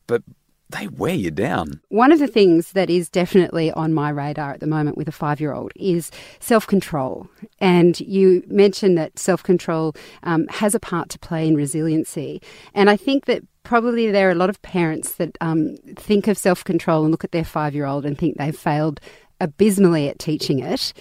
but 0.07 0.23
they 0.71 0.87
wear 0.87 1.15
you 1.15 1.31
down. 1.31 1.81
One 1.89 2.13
of 2.13 2.19
the 2.19 2.27
things 2.27 2.73
that 2.73 2.89
is 2.89 3.09
definitely 3.09 3.73
on 3.73 3.93
my 3.93 4.09
radar 4.11 4.53
at 4.53 4.61
the 4.61 4.67
moment 4.67 4.97
with 4.97 5.09
a 5.09 5.13
five 5.13 5.41
year 5.41 5.53
old 5.53 5.73
is 5.75 6.11
self 6.39 6.67
control. 6.67 7.29
And 7.59 7.99
you 8.01 8.45
mentioned 8.47 8.97
that 8.97 9.19
self 9.19 9.43
control 9.43 9.95
um, 10.23 10.47
has 10.49 10.75
a 10.75 10.81
part 10.81 11.09
to 11.11 11.19
play 11.19 11.49
in 11.49 11.57
resiliency. 11.57 12.41
And 12.75 12.89
I 12.89 12.97
think 12.97 13.27
that 13.27 13.43
probably 13.63 14.11
there 14.11 14.29
are 14.29 14.33
a 14.33 14.37
lot 14.37 14.51
of 14.51 14.63
parents 14.63 15.15
that 15.15 15.37
um, 15.41 15.77
think 15.97 16.29
of 16.29 16.39
self 16.39 16.63
control 16.63 17.03
and 17.03 17.11
look 17.11 17.25
at 17.25 17.33
their 17.33 17.45
five 17.45 17.75
year 17.75 17.87
old 17.87 18.07
and 18.07 18.17
think 18.17 18.37
they've 18.37 18.57
failed 18.57 19.01
abysmally 19.41 20.09
at 20.09 20.19
teaching 20.19 20.59
it 20.59 20.93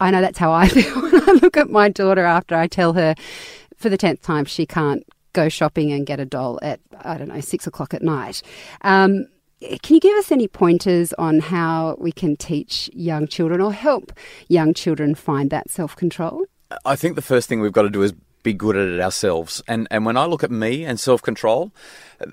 I 0.00 0.10
know 0.10 0.20
that's 0.20 0.38
how 0.38 0.52
I 0.52 0.68
feel 0.68 1.02
when 1.02 1.28
I 1.28 1.32
look 1.42 1.56
at 1.56 1.70
my 1.70 1.88
daughter 1.88 2.24
after 2.24 2.54
I 2.54 2.66
tell 2.66 2.92
her 2.94 3.14
for 3.78 3.88
the 3.88 3.98
10th 3.98 4.20
time 4.20 4.44
she 4.44 4.66
can't 4.66 5.04
go 5.32 5.48
shopping 5.48 5.92
and 5.92 6.06
get 6.06 6.20
a 6.20 6.24
doll 6.24 6.58
at, 6.62 6.80
I 7.02 7.16
don't 7.16 7.28
know, 7.28 7.40
six 7.40 7.66
o'clock 7.66 7.94
at 7.94 8.02
night. 8.02 8.42
Um, 8.82 9.26
can 9.60 9.94
you 9.94 10.00
give 10.00 10.16
us 10.18 10.30
any 10.30 10.46
pointers 10.46 11.12
on 11.14 11.40
how 11.40 11.96
we 11.98 12.12
can 12.12 12.36
teach 12.36 12.90
young 12.92 13.26
children 13.26 13.60
or 13.60 13.72
help 13.72 14.12
young 14.48 14.72
children 14.74 15.14
find 15.14 15.50
that 15.50 15.70
self 15.70 15.96
control? 15.96 16.44
I 16.84 16.96
think 16.96 17.16
the 17.16 17.22
first 17.22 17.48
thing 17.48 17.60
we've 17.60 17.72
got 17.72 17.82
to 17.82 17.90
do 17.90 18.02
is 18.02 18.12
be 18.42 18.52
good 18.52 18.76
at 18.76 18.88
it 18.88 19.00
ourselves. 19.00 19.62
And 19.66 19.88
and 19.90 20.06
when 20.06 20.16
I 20.16 20.26
look 20.26 20.44
at 20.44 20.50
me 20.50 20.84
and 20.84 21.00
self 21.00 21.22
control, 21.22 21.72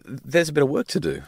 there's 0.06 0.50
a 0.50 0.54
bit 0.54 0.64
of 0.64 0.70
work 0.70 0.88
to 0.88 1.00
do 1.00 1.24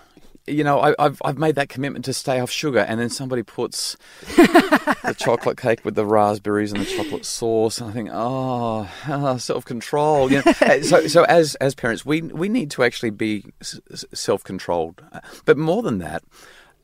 you 0.47 0.63
know, 0.63 0.79
I, 0.79 0.95
have 0.97 1.21
I've 1.23 1.37
made 1.37 1.55
that 1.55 1.69
commitment 1.69 2.05
to 2.05 2.13
stay 2.13 2.39
off 2.39 2.49
sugar, 2.49 2.79
and 2.79 2.99
then 2.99 3.09
somebody 3.09 3.43
puts 3.43 3.97
the 4.21 5.15
chocolate 5.17 5.57
cake 5.57 5.83
with 5.83 5.95
the 5.95 6.05
raspberries 6.05 6.71
and 6.71 6.81
the 6.81 6.85
chocolate 6.85 7.25
sauce, 7.25 7.79
and 7.79 7.89
I 7.89 7.93
think, 7.93 8.09
oh, 8.13 8.89
oh 9.07 9.37
self 9.37 9.65
control. 9.65 10.31
You 10.31 10.41
know? 10.45 10.53
Uh, 10.61 10.81
so, 10.81 11.07
so 11.07 11.23
as 11.25 11.55
as 11.55 11.75
parents, 11.75 12.05
we 12.05 12.21
we 12.21 12.49
need 12.49 12.71
to 12.71 12.83
actually 12.83 13.09
be 13.09 13.45
self 13.61 14.43
controlled, 14.43 15.03
but 15.45 15.57
more 15.57 15.83
than 15.83 15.97
that, 15.99 16.23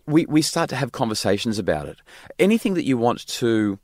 we 0.05 0.25
we 0.25 0.41
start 0.41 0.69
to 0.71 0.75
have 0.75 0.91
conversations 0.91 1.57
about 1.57 1.87
it. 1.87 1.97
Anything 2.39 2.73
that 2.73 2.85
you 2.85 2.97
want 2.97 3.25
to 3.27 3.79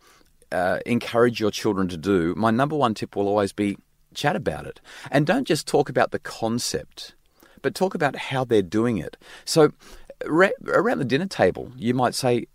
uh, 0.51 0.79
encourage 0.85 1.39
your 1.39 1.51
children 1.51 1.87
to 1.87 1.97
do, 1.97 2.35
my 2.35 2.51
number 2.51 2.75
one 2.75 2.93
tip 2.93 3.15
will 3.15 3.27
always 3.27 3.53
be 3.53 3.77
chat 4.13 4.35
about 4.35 4.65
it, 4.65 4.81
and 5.09 5.25
don't 5.25 5.47
just 5.47 5.67
talk 5.67 5.87
about 5.87 6.11
the 6.11 6.19
concept 6.19 7.15
but 7.61 7.75
talk 7.75 7.95
about 7.95 8.15
how 8.15 8.43
they're 8.43 8.61
doing 8.61 8.97
it. 8.97 9.17
So 9.45 9.71
around 10.25 10.99
the 10.99 11.05
dinner 11.05 11.27
table, 11.27 11.71
you 11.77 11.93
might 11.93 12.15
say, 12.15 12.47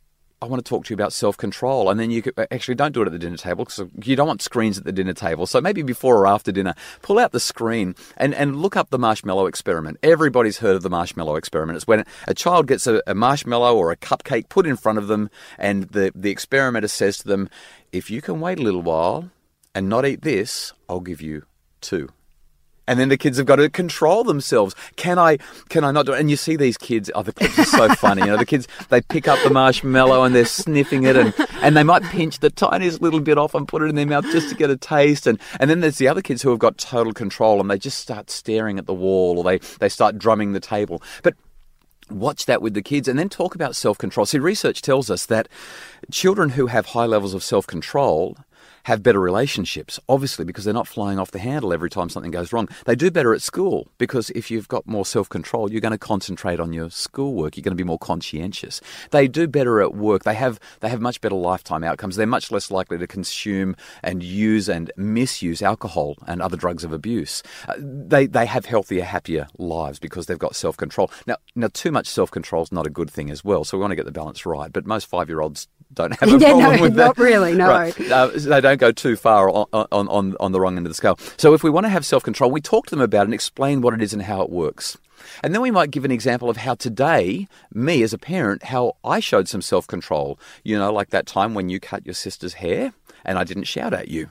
I 0.42 0.46
want 0.46 0.62
to 0.62 0.68
talk 0.68 0.84
to 0.84 0.90
you 0.90 0.94
about 0.94 1.14
self 1.14 1.38
control. 1.38 1.88
And 1.88 1.98
then 1.98 2.10
you 2.10 2.20
could, 2.20 2.34
actually 2.50 2.74
don't 2.74 2.92
do 2.92 3.00
it 3.00 3.06
at 3.06 3.12
the 3.12 3.18
dinner 3.18 3.38
table 3.38 3.64
because 3.64 3.88
you 4.02 4.14
don't 4.14 4.26
want 4.26 4.42
screens 4.42 4.76
at 4.76 4.84
the 4.84 4.92
dinner 4.92 5.14
table. 5.14 5.46
So 5.46 5.60
maybe 5.60 5.82
before 5.82 6.18
or 6.18 6.26
after 6.26 6.52
dinner, 6.52 6.74
pull 7.00 7.18
out 7.18 7.32
the 7.32 7.40
screen 7.40 7.94
and, 8.18 8.34
and 8.34 8.56
look 8.56 8.76
up 8.76 8.90
the 8.90 8.98
marshmallow 8.98 9.46
experiment. 9.46 9.96
Everybody's 10.02 10.58
heard 10.58 10.76
of 10.76 10.82
the 10.82 10.90
marshmallow 10.90 11.36
experiment. 11.36 11.76
It's 11.76 11.86
when 11.86 12.04
a 12.28 12.34
child 12.34 12.66
gets 12.66 12.86
a, 12.86 13.02
a 13.06 13.14
marshmallow 13.14 13.74
or 13.74 13.90
a 13.90 13.96
cupcake 13.96 14.50
put 14.50 14.66
in 14.66 14.76
front 14.76 14.98
of 14.98 15.08
them, 15.08 15.30
and 15.58 15.84
the, 15.84 16.12
the 16.14 16.30
experimenter 16.30 16.88
says 16.88 17.16
to 17.18 17.28
them, 17.28 17.48
If 17.90 18.10
you 18.10 18.20
can 18.20 18.40
wait 18.40 18.58
a 18.58 18.62
little 18.62 18.82
while 18.82 19.30
and 19.74 19.88
not 19.88 20.04
eat 20.04 20.22
this, 20.22 20.74
I'll 20.88 21.00
give 21.00 21.22
you 21.22 21.44
two 21.80 22.10
and 22.86 22.98
then 22.98 23.08
the 23.08 23.16
kids 23.16 23.38
have 23.38 23.46
got 23.46 23.56
to 23.56 23.68
control 23.70 24.24
themselves. 24.24 24.74
Can 24.96 25.18
I? 25.18 25.38
Can 25.68 25.84
I 25.84 25.90
not 25.90 26.06
do 26.06 26.12
it? 26.12 26.20
And 26.20 26.30
you 26.30 26.36
see 26.36 26.56
these 26.56 26.76
kids. 26.76 27.10
Oh, 27.14 27.22
the 27.22 27.32
clips 27.32 27.58
are 27.58 27.64
so 27.64 27.88
funny. 27.94 28.22
You 28.22 28.28
know, 28.28 28.36
the 28.36 28.46
kids 28.46 28.68
they 28.88 29.00
pick 29.00 29.28
up 29.28 29.38
the 29.42 29.50
marshmallow 29.50 30.22
and 30.22 30.34
they're 30.34 30.44
sniffing 30.44 31.04
it, 31.04 31.16
and, 31.16 31.34
and 31.62 31.76
they 31.76 31.82
might 31.82 32.02
pinch 32.04 32.40
the 32.40 32.50
tiniest 32.50 33.00
little 33.02 33.20
bit 33.20 33.38
off 33.38 33.54
and 33.54 33.66
put 33.66 33.82
it 33.82 33.86
in 33.86 33.94
their 33.94 34.06
mouth 34.06 34.24
just 34.32 34.48
to 34.50 34.54
get 34.54 34.70
a 34.70 34.76
taste. 34.76 35.26
And 35.26 35.38
and 35.60 35.70
then 35.70 35.80
there's 35.80 35.98
the 35.98 36.08
other 36.08 36.22
kids 36.22 36.42
who 36.42 36.50
have 36.50 36.58
got 36.58 36.78
total 36.78 37.12
control 37.12 37.60
and 37.60 37.70
they 37.70 37.78
just 37.78 37.98
start 37.98 38.30
staring 38.30 38.78
at 38.78 38.86
the 38.86 38.94
wall 38.94 39.38
or 39.38 39.44
they 39.44 39.58
they 39.78 39.88
start 39.88 40.18
drumming 40.18 40.52
the 40.52 40.60
table. 40.60 41.02
But 41.22 41.34
watch 42.10 42.46
that 42.46 42.60
with 42.60 42.74
the 42.74 42.82
kids 42.82 43.08
and 43.08 43.18
then 43.18 43.28
talk 43.28 43.54
about 43.54 43.76
self 43.76 43.98
control. 43.98 44.26
See, 44.26 44.38
research 44.38 44.82
tells 44.82 45.10
us 45.10 45.26
that 45.26 45.48
children 46.10 46.50
who 46.50 46.66
have 46.66 46.86
high 46.86 47.06
levels 47.06 47.34
of 47.34 47.42
self 47.42 47.66
control 47.66 48.36
have 48.84 49.02
better 49.02 49.20
relationships, 49.20 49.98
obviously, 50.08 50.44
because 50.44 50.64
they're 50.64 50.74
not 50.74 50.88
flying 50.88 51.18
off 51.18 51.30
the 51.30 51.38
handle 51.38 51.72
every 51.72 51.90
time 51.90 52.08
something 52.08 52.30
goes 52.30 52.52
wrong. 52.52 52.68
They 52.86 52.94
do 52.94 53.10
better 53.10 53.34
at 53.34 53.42
school 53.42 53.88
because 53.98 54.30
if 54.30 54.50
you've 54.50 54.68
got 54.68 54.86
more 54.86 55.04
self 55.04 55.28
control, 55.28 55.70
you're 55.70 55.80
going 55.80 55.92
to 55.92 55.98
concentrate 55.98 56.60
on 56.60 56.72
your 56.72 56.90
schoolwork. 56.90 57.56
You're 57.56 57.62
going 57.62 57.76
to 57.76 57.82
be 57.82 57.84
more 57.84 57.98
conscientious. 57.98 58.80
They 59.10 59.28
do 59.28 59.48
better 59.48 59.80
at 59.80 59.94
work. 59.94 60.24
They 60.24 60.34
have 60.34 60.60
they 60.80 60.88
have 60.88 61.00
much 61.00 61.20
better 61.20 61.34
lifetime 61.34 61.82
outcomes. 61.82 62.16
They're 62.16 62.26
much 62.26 62.50
less 62.50 62.70
likely 62.70 62.98
to 62.98 63.06
consume 63.06 63.76
and 64.02 64.22
use 64.22 64.68
and 64.68 64.92
misuse 64.96 65.62
alcohol 65.62 66.16
and 66.26 66.40
other 66.42 66.56
drugs 66.56 66.84
of 66.84 66.92
abuse. 66.92 67.42
Uh, 67.68 67.74
they 67.78 68.26
they 68.26 68.46
have 68.46 68.66
healthier, 68.66 69.04
happier 69.04 69.48
lives 69.58 69.98
because 69.98 70.26
they've 70.26 70.38
got 70.38 70.54
self 70.56 70.76
control. 70.76 71.10
Now 71.26 71.36
now 71.54 71.68
too 71.72 71.90
much 71.90 72.06
self 72.06 72.30
control 72.30 72.62
is 72.62 72.72
not 72.72 72.86
a 72.86 72.90
good 72.90 73.10
thing 73.10 73.30
as 73.30 73.44
well. 73.44 73.64
So 73.64 73.76
we 73.76 73.82
want 73.82 73.92
to 73.92 73.96
get 73.96 74.04
the 74.04 74.12
balance 74.12 74.44
right. 74.44 74.72
But 74.72 74.86
most 74.86 75.06
five 75.06 75.28
year 75.28 75.40
olds 75.40 75.68
don't 75.94 76.12
have 76.20 76.28
a 76.28 76.38
yeah, 76.38 76.50
problem 76.50 76.76
no, 76.76 76.82
with 76.82 76.94
that. 76.94 77.04
Not 77.06 77.18
really, 77.18 77.54
no. 77.54 77.68
Right. 77.68 78.10
Uh, 78.10 78.28
they 78.34 78.60
don't 78.60 78.80
go 78.80 78.92
too 78.92 79.16
far 79.16 79.50
on, 79.50 79.66
on, 79.72 80.08
on, 80.08 80.36
on 80.40 80.52
the 80.52 80.60
wrong 80.60 80.76
end 80.76 80.86
of 80.86 80.90
the 80.90 80.94
scale. 80.94 81.18
So 81.36 81.54
if 81.54 81.62
we 81.62 81.70
want 81.70 81.84
to 81.84 81.90
have 81.90 82.04
self 82.04 82.22
control, 82.22 82.50
we 82.50 82.60
talk 82.60 82.86
to 82.86 82.90
them 82.90 83.00
about 83.00 83.22
it 83.22 83.24
and 83.26 83.34
explain 83.34 83.80
what 83.80 83.94
it 83.94 84.02
is 84.02 84.12
and 84.12 84.22
how 84.22 84.42
it 84.42 84.50
works. 84.50 84.98
And 85.42 85.54
then 85.54 85.62
we 85.62 85.70
might 85.70 85.90
give 85.90 86.04
an 86.04 86.10
example 86.10 86.50
of 86.50 86.58
how 86.58 86.74
today, 86.74 87.48
me 87.72 88.02
as 88.02 88.12
a 88.12 88.18
parent, 88.18 88.64
how 88.64 88.96
I 89.04 89.20
showed 89.20 89.48
some 89.48 89.62
self 89.62 89.86
control. 89.86 90.38
You 90.62 90.78
know, 90.78 90.92
like 90.92 91.10
that 91.10 91.26
time 91.26 91.54
when 91.54 91.68
you 91.68 91.80
cut 91.80 92.04
your 92.04 92.14
sister's 92.14 92.54
hair 92.54 92.92
and 93.24 93.38
I 93.38 93.44
didn't 93.44 93.64
shout 93.64 93.94
at 93.94 94.08
you. 94.08 94.28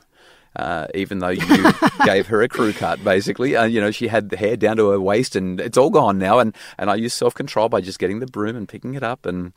Uh, 0.55 0.85
even 0.93 1.17
though 1.17 1.29
you 1.29 1.41
gave 2.05 2.27
her 2.27 2.43
a 2.43 2.47
crew 2.47 2.73
cut, 2.73 3.03
basically. 3.03 3.55
Uh, 3.55 3.63
you 3.63 3.81
know, 3.81 3.89
she 3.89 4.07
had 4.07 4.29
the 4.29 4.37
hair 4.37 4.55
down 4.55 4.77
to 4.77 4.89
her 4.89 4.99
waist 4.99 5.35
and 5.35 5.59
it's 5.59 5.79
all 5.79 5.89
gone 5.89 6.19
now. 6.19 6.37
And, 6.37 6.55
and 6.77 6.91
I 6.91 6.95
used 6.95 7.17
self 7.17 7.33
control 7.33 7.69
by 7.69 7.81
just 7.81 7.97
getting 7.97 8.19
the 8.19 8.27
broom 8.27 8.55
and 8.55 8.69
picking 8.69 8.93
it 8.93 9.03
up 9.03 9.25
and 9.25 9.53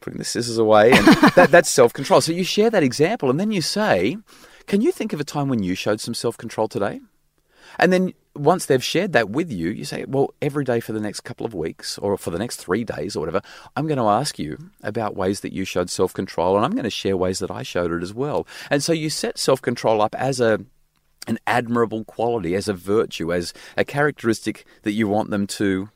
putting 0.00 0.18
the 0.18 0.24
scissors 0.24 0.58
away. 0.58 0.92
And 0.92 1.06
that, 1.34 1.48
that's 1.50 1.70
self 1.70 1.92
control. 1.92 2.20
So 2.20 2.32
you 2.32 2.44
share 2.44 2.70
that 2.70 2.82
example 2.82 3.30
and 3.30 3.38
then 3.38 3.52
you 3.52 3.62
say, 3.62 4.16
Can 4.66 4.80
you 4.80 4.92
think 4.92 5.12
of 5.12 5.20
a 5.20 5.24
time 5.24 5.48
when 5.48 5.62
you 5.62 5.74
showed 5.74 6.00
some 6.00 6.14
self 6.14 6.36
control 6.36 6.68
today? 6.68 7.00
And 7.78 7.92
then 7.92 8.12
once 8.34 8.66
they've 8.66 8.82
shared 8.82 9.12
that 9.12 9.30
with 9.30 9.50
you, 9.50 9.70
you 9.70 9.84
say, 9.84 10.04
Well, 10.06 10.34
every 10.40 10.64
day 10.64 10.80
for 10.80 10.92
the 10.92 11.00
next 11.00 11.20
couple 11.20 11.46
of 11.46 11.54
weeks 11.54 11.98
or 11.98 12.16
for 12.16 12.30
the 12.30 12.38
next 12.38 12.56
three 12.56 12.84
days 12.84 13.16
or 13.16 13.20
whatever, 13.20 13.42
I'm 13.76 13.86
going 13.86 13.98
to 13.98 14.04
ask 14.04 14.38
you 14.38 14.70
about 14.82 15.16
ways 15.16 15.40
that 15.40 15.52
you 15.52 15.64
showed 15.64 15.90
self 15.90 16.12
control 16.12 16.56
and 16.56 16.64
I'm 16.64 16.72
going 16.72 16.84
to 16.84 16.90
share 16.90 17.16
ways 17.16 17.38
that 17.40 17.50
I 17.50 17.62
showed 17.62 17.92
it 17.92 18.02
as 18.02 18.14
well. 18.14 18.46
And 18.70 18.82
so 18.82 18.92
you 18.92 19.10
set 19.10 19.38
self 19.38 19.62
control 19.62 20.00
up 20.00 20.14
as 20.14 20.40
a 20.40 20.60
an 21.26 21.38
admirable 21.46 22.04
quality, 22.04 22.54
as 22.54 22.66
a 22.66 22.72
virtue, 22.72 23.32
as 23.32 23.52
a 23.76 23.84
characteristic 23.84 24.64
that 24.82 24.92
you 24.92 25.06
want 25.06 25.30
them 25.30 25.46
to 25.46 25.90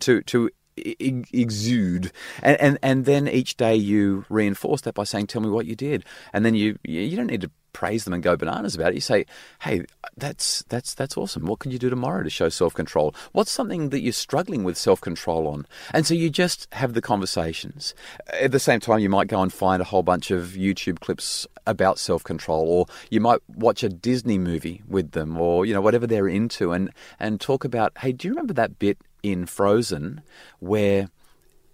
to 0.00 0.22
to 0.22 0.50
exude. 0.76 2.12
And, 2.42 2.60
and 2.60 2.78
and 2.82 3.04
then 3.04 3.28
each 3.28 3.56
day 3.56 3.74
you 3.74 4.24
reinforce 4.28 4.82
that 4.82 4.94
by 4.94 5.04
saying 5.04 5.28
tell 5.28 5.42
me 5.42 5.48
what 5.48 5.66
you 5.66 5.76
did. 5.76 6.04
And 6.32 6.44
then 6.44 6.54
you 6.54 6.78
you 6.84 7.16
don't 7.16 7.28
need 7.28 7.42
to 7.42 7.50
praise 7.76 8.04
them 8.04 8.14
and 8.14 8.22
go 8.22 8.36
bananas 8.36 8.74
about 8.74 8.92
it 8.92 8.94
you 8.94 9.00
say 9.00 9.26
hey 9.60 9.84
that's 10.16 10.62
that's 10.68 10.94
that's 10.94 11.16
awesome. 11.16 11.44
What 11.44 11.58
can 11.58 11.70
you 11.70 11.78
do 11.78 11.90
tomorrow 11.90 12.22
to 12.22 12.30
show 12.30 12.48
self-control? 12.48 13.14
What's 13.32 13.50
something 13.50 13.90
that 13.90 14.00
you're 14.00 14.12
struggling 14.12 14.64
with 14.64 14.78
self-control 14.78 15.46
on? 15.46 15.66
And 15.92 16.06
so 16.06 16.14
you 16.14 16.30
just 16.30 16.72
have 16.72 16.94
the 16.94 17.02
conversations. 17.02 17.94
At 18.40 18.52
the 18.52 18.58
same 18.58 18.80
time 18.80 19.00
you 19.00 19.10
might 19.10 19.28
go 19.28 19.42
and 19.42 19.52
find 19.52 19.82
a 19.82 19.84
whole 19.84 20.02
bunch 20.02 20.30
of 20.30 20.50
youtube 20.56 21.00
clips 21.00 21.46
about 21.66 21.98
self-control 21.98 22.68
or 22.68 22.86
you 23.10 23.20
might 23.20 23.40
watch 23.48 23.82
a 23.82 23.88
disney 23.88 24.38
movie 24.38 24.82
with 24.88 25.12
them 25.12 25.36
or 25.38 25.66
you 25.66 25.74
know 25.74 25.80
whatever 25.80 26.06
they're 26.06 26.28
into 26.28 26.72
and 26.72 26.90
and 27.18 27.40
talk 27.40 27.64
about 27.64 27.96
hey 27.98 28.12
do 28.12 28.28
you 28.28 28.32
remember 28.32 28.54
that 28.54 28.78
bit 28.78 28.98
in 29.22 29.46
Frozen 29.46 30.22
where 30.60 31.08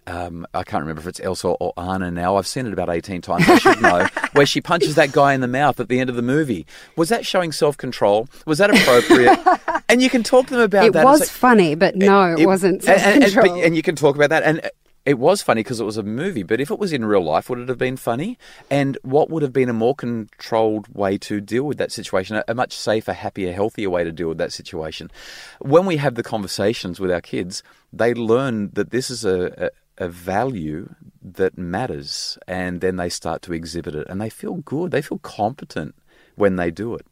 um, 0.07 0.45
I 0.53 0.63
can't 0.63 0.81
remember 0.81 1.01
if 1.01 1.07
it's 1.07 1.19
Elsa 1.19 1.47
or 1.47 1.73
Anna 1.77 2.11
now. 2.11 2.35
I've 2.35 2.47
seen 2.47 2.65
it 2.65 2.73
about 2.73 2.89
18 2.89 3.21
times. 3.21 3.47
I 3.47 3.57
should 3.57 3.81
know. 3.81 4.07
where 4.33 4.45
she 4.45 4.61
punches 4.61 4.95
that 4.95 5.11
guy 5.11 5.33
in 5.33 5.41
the 5.41 5.47
mouth 5.47 5.79
at 5.79 5.87
the 5.87 5.99
end 5.99 6.09
of 6.09 6.15
the 6.15 6.21
movie. 6.21 6.65
Was 6.95 7.09
that 7.09 7.25
showing 7.25 7.51
self 7.51 7.77
control? 7.77 8.27
Was 8.45 8.57
that 8.57 8.69
appropriate? 8.69 9.83
and 9.89 10.01
you 10.01 10.09
can 10.09 10.23
talk 10.23 10.47
to 10.47 10.55
them 10.55 10.63
about 10.63 10.85
it 10.85 10.93
that. 10.93 11.01
It 11.01 11.05
was 11.05 11.29
funny, 11.29 11.75
but 11.75 11.95
no, 11.95 12.33
it, 12.33 12.41
it 12.41 12.45
wasn't 12.45 12.83
self 12.83 13.01
control. 13.01 13.45
And, 13.45 13.55
and, 13.55 13.65
and, 13.65 13.75
you 13.75 13.81
can 13.81 13.95
talk 13.95 14.15
about 14.15 14.29
that. 14.29 14.43
And 14.43 14.69
it 15.05 15.19
was 15.19 15.41
funny 15.41 15.59
because 15.59 15.81
it 15.81 15.85
was 15.85 15.97
a 15.97 16.03
movie, 16.03 16.43
but 16.43 16.61
if 16.61 16.71
it 16.71 16.79
was 16.79 16.93
in 16.93 17.03
real 17.03 17.23
life, 17.23 17.49
would 17.49 17.59
it 17.59 17.67
have 17.67 17.77
been 17.77 17.97
funny? 17.97 18.37
And 18.69 18.97
what 19.01 19.29
would 19.29 19.43
have 19.43 19.51
been 19.51 19.67
a 19.67 19.73
more 19.73 19.93
controlled 19.93 20.87
way 20.87 21.17
to 21.19 21.41
deal 21.41 21.63
with 21.63 21.77
that 21.77 21.91
situation? 21.91 22.41
A, 22.47 22.53
much 22.55 22.73
safer, 22.73 23.11
happier, 23.11 23.51
healthier 23.51 23.89
way 23.89 24.05
to 24.05 24.13
deal 24.13 24.29
with 24.29 24.37
that 24.37 24.53
situation. 24.53 25.11
When 25.59 25.85
we 25.85 25.97
have 25.97 26.15
the 26.15 26.23
conversations 26.23 27.01
with 27.01 27.11
our 27.11 27.19
kids, 27.19 27.63
they 27.91 28.13
learn 28.13 28.69
that 28.73 28.91
this 28.91 29.09
is 29.09 29.25
a, 29.25 29.65
a, 29.65 29.69
a 30.03 30.09
value 30.09 30.93
that 31.21 31.57
matters, 31.57 32.37
and 32.47 32.81
then 32.81 32.97
they 32.97 33.09
start 33.09 33.41
to 33.43 33.53
exhibit 33.53 33.95
it, 33.95 34.07
and 34.09 34.19
they 34.19 34.29
feel 34.29 34.55
good. 34.55 34.91
They 34.91 35.01
feel 35.01 35.19
competent 35.19 35.95
when 36.35 36.57
they 36.57 36.69
do 36.71 36.95
it. 36.95 37.05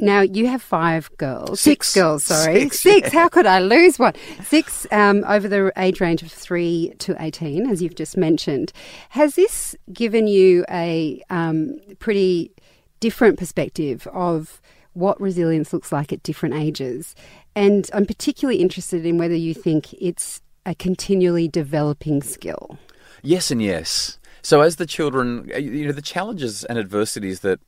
Now 0.00 0.20
you 0.20 0.46
have 0.46 0.62
five 0.62 1.10
girls, 1.16 1.60
six, 1.60 1.88
six 1.88 1.94
girls. 1.94 2.24
Sorry, 2.24 2.60
six. 2.60 2.80
six. 2.80 3.12
How 3.12 3.28
could 3.28 3.46
I 3.46 3.58
lose 3.58 3.98
one? 3.98 4.14
Six 4.44 4.86
um, 4.92 5.24
over 5.26 5.48
the 5.48 5.72
age 5.76 6.00
range 6.00 6.22
of 6.22 6.30
three 6.30 6.92
to 7.00 7.16
eighteen, 7.18 7.68
as 7.68 7.82
you've 7.82 7.96
just 7.96 8.16
mentioned. 8.16 8.72
Has 9.08 9.34
this 9.34 9.74
given 9.92 10.28
you 10.28 10.64
a 10.70 11.20
um, 11.30 11.78
pretty 11.98 12.52
different 13.00 13.38
perspective 13.38 14.06
of 14.12 14.60
what 14.92 15.20
resilience 15.20 15.72
looks 15.72 15.90
like 15.90 16.12
at 16.12 16.22
different 16.22 16.54
ages? 16.54 17.16
And 17.56 17.90
I'm 17.92 18.06
particularly 18.06 18.60
interested 18.60 19.04
in 19.04 19.18
whether 19.18 19.34
you 19.34 19.52
think 19.52 19.92
it's 19.94 20.40
a 20.68 20.74
continually 20.74 21.48
developing 21.48 22.22
skill. 22.22 22.78
Yes, 23.22 23.50
and 23.50 23.62
yes. 23.62 24.18
So 24.42 24.60
as 24.60 24.76
the 24.76 24.86
children, 24.86 25.50
you 25.58 25.86
know, 25.86 25.92
the 25.92 26.02
challenges 26.02 26.64
and 26.64 26.78
adversities 26.78 27.40
that 27.40 27.58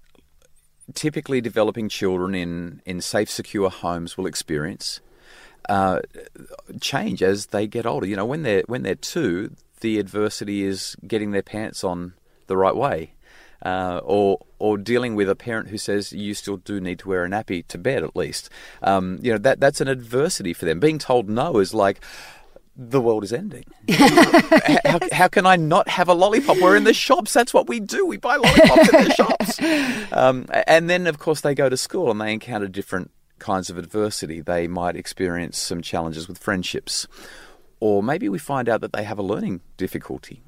typically 0.95 1.40
developing 1.40 1.88
children 1.88 2.35
in, 2.35 2.83
in 2.85 3.00
safe, 3.00 3.30
secure 3.30 3.71
homes 3.71 4.16
will 4.16 4.26
experience 4.26 5.00
uh, 5.69 6.00
change 6.80 7.23
as 7.23 7.47
they 7.47 7.66
get 7.66 7.87
older. 7.87 8.07
You 8.07 8.16
know, 8.16 8.26
when 8.26 8.42
they're 8.42 8.64
when 8.66 8.83
they're 8.83 8.95
two, 8.95 9.57
the 9.80 9.99
adversity 9.99 10.62
is 10.62 10.97
getting 11.07 11.30
their 11.30 11.42
pants 11.42 11.83
on 11.83 12.12
the 12.47 12.57
right 12.57 12.76
way. 12.76 13.14
uh, 13.62 14.00
or 14.04 14.38
or 14.59 14.78
dealing 14.78 15.14
with 15.14 15.28
a 15.28 15.35
parent 15.35 15.69
who 15.69 15.78
says 15.78 16.12
you 16.12 16.35
still 16.35 16.57
do 16.59 16.80
need 16.80 16.99
to 16.99 17.09
wear 17.09 17.25
a 17.25 17.28
nappy 17.28 17.66
to 17.69 17.78
bed 17.78 18.02
at 18.02 18.16
least. 18.16 18.49
Um, 18.83 19.19
you 19.23 19.33
know 19.33 19.38
that 19.38 19.61
that's 19.61 19.80
an 19.80 19.88
adversity 19.88 20.52
for 20.52 20.64
them. 20.64 20.80
Being 20.80 20.99
told 20.99 21.28
no 21.28 21.59
is 21.59 21.75
like 21.75 22.02
the 22.77 23.00
world 23.00 23.25
is 23.25 23.33
ending. 23.33 23.65
how, 23.91 24.99
how, 25.12 25.29
can 25.29 25.47
I 25.47 25.57
not 25.57 25.89
have 25.89 26.09
a 26.09 26.15
lollipop? 26.15 26.59
We're 26.59 26.77
in 26.77 26.85
the 26.85 26.95
shops. 26.95 27.33
That's 27.33 27.53
what 27.53 27.69
we 27.69 27.81
do. 27.81 28.07
We 28.07 28.17
buy 28.17 28.37
lollipops 28.37 28.89
in 28.89 29.05
the 29.05 29.15
shops. 29.15 30.12
Um, 30.12 30.47
and 30.67 30.89
then, 30.89 31.07
of 31.07 31.19
course, 31.19 31.41
they 31.41 31.55
go 31.55 31.69
to 31.69 31.77
school 31.77 32.11
and 32.11 32.21
they 32.21 32.33
encounter 32.33 32.69
different 32.69 33.11
kinds 33.39 33.71
of 33.71 33.79
adversity. 33.79 34.41
They 34.41 34.67
might 34.67 34.97
experience 34.97 35.59
some 35.59 35.83
challenges 35.83 36.29
with 36.29 36.39
friendships. 36.39 37.07
Or 37.81 38.03
maybe 38.03 38.29
we 38.29 38.39
find 38.39 38.69
out 38.69 38.81
that 38.83 38.93
they 38.93 39.05
have 39.05 39.19
a 39.19 39.23
learning 39.23 39.61
difficulty. 39.77 40.43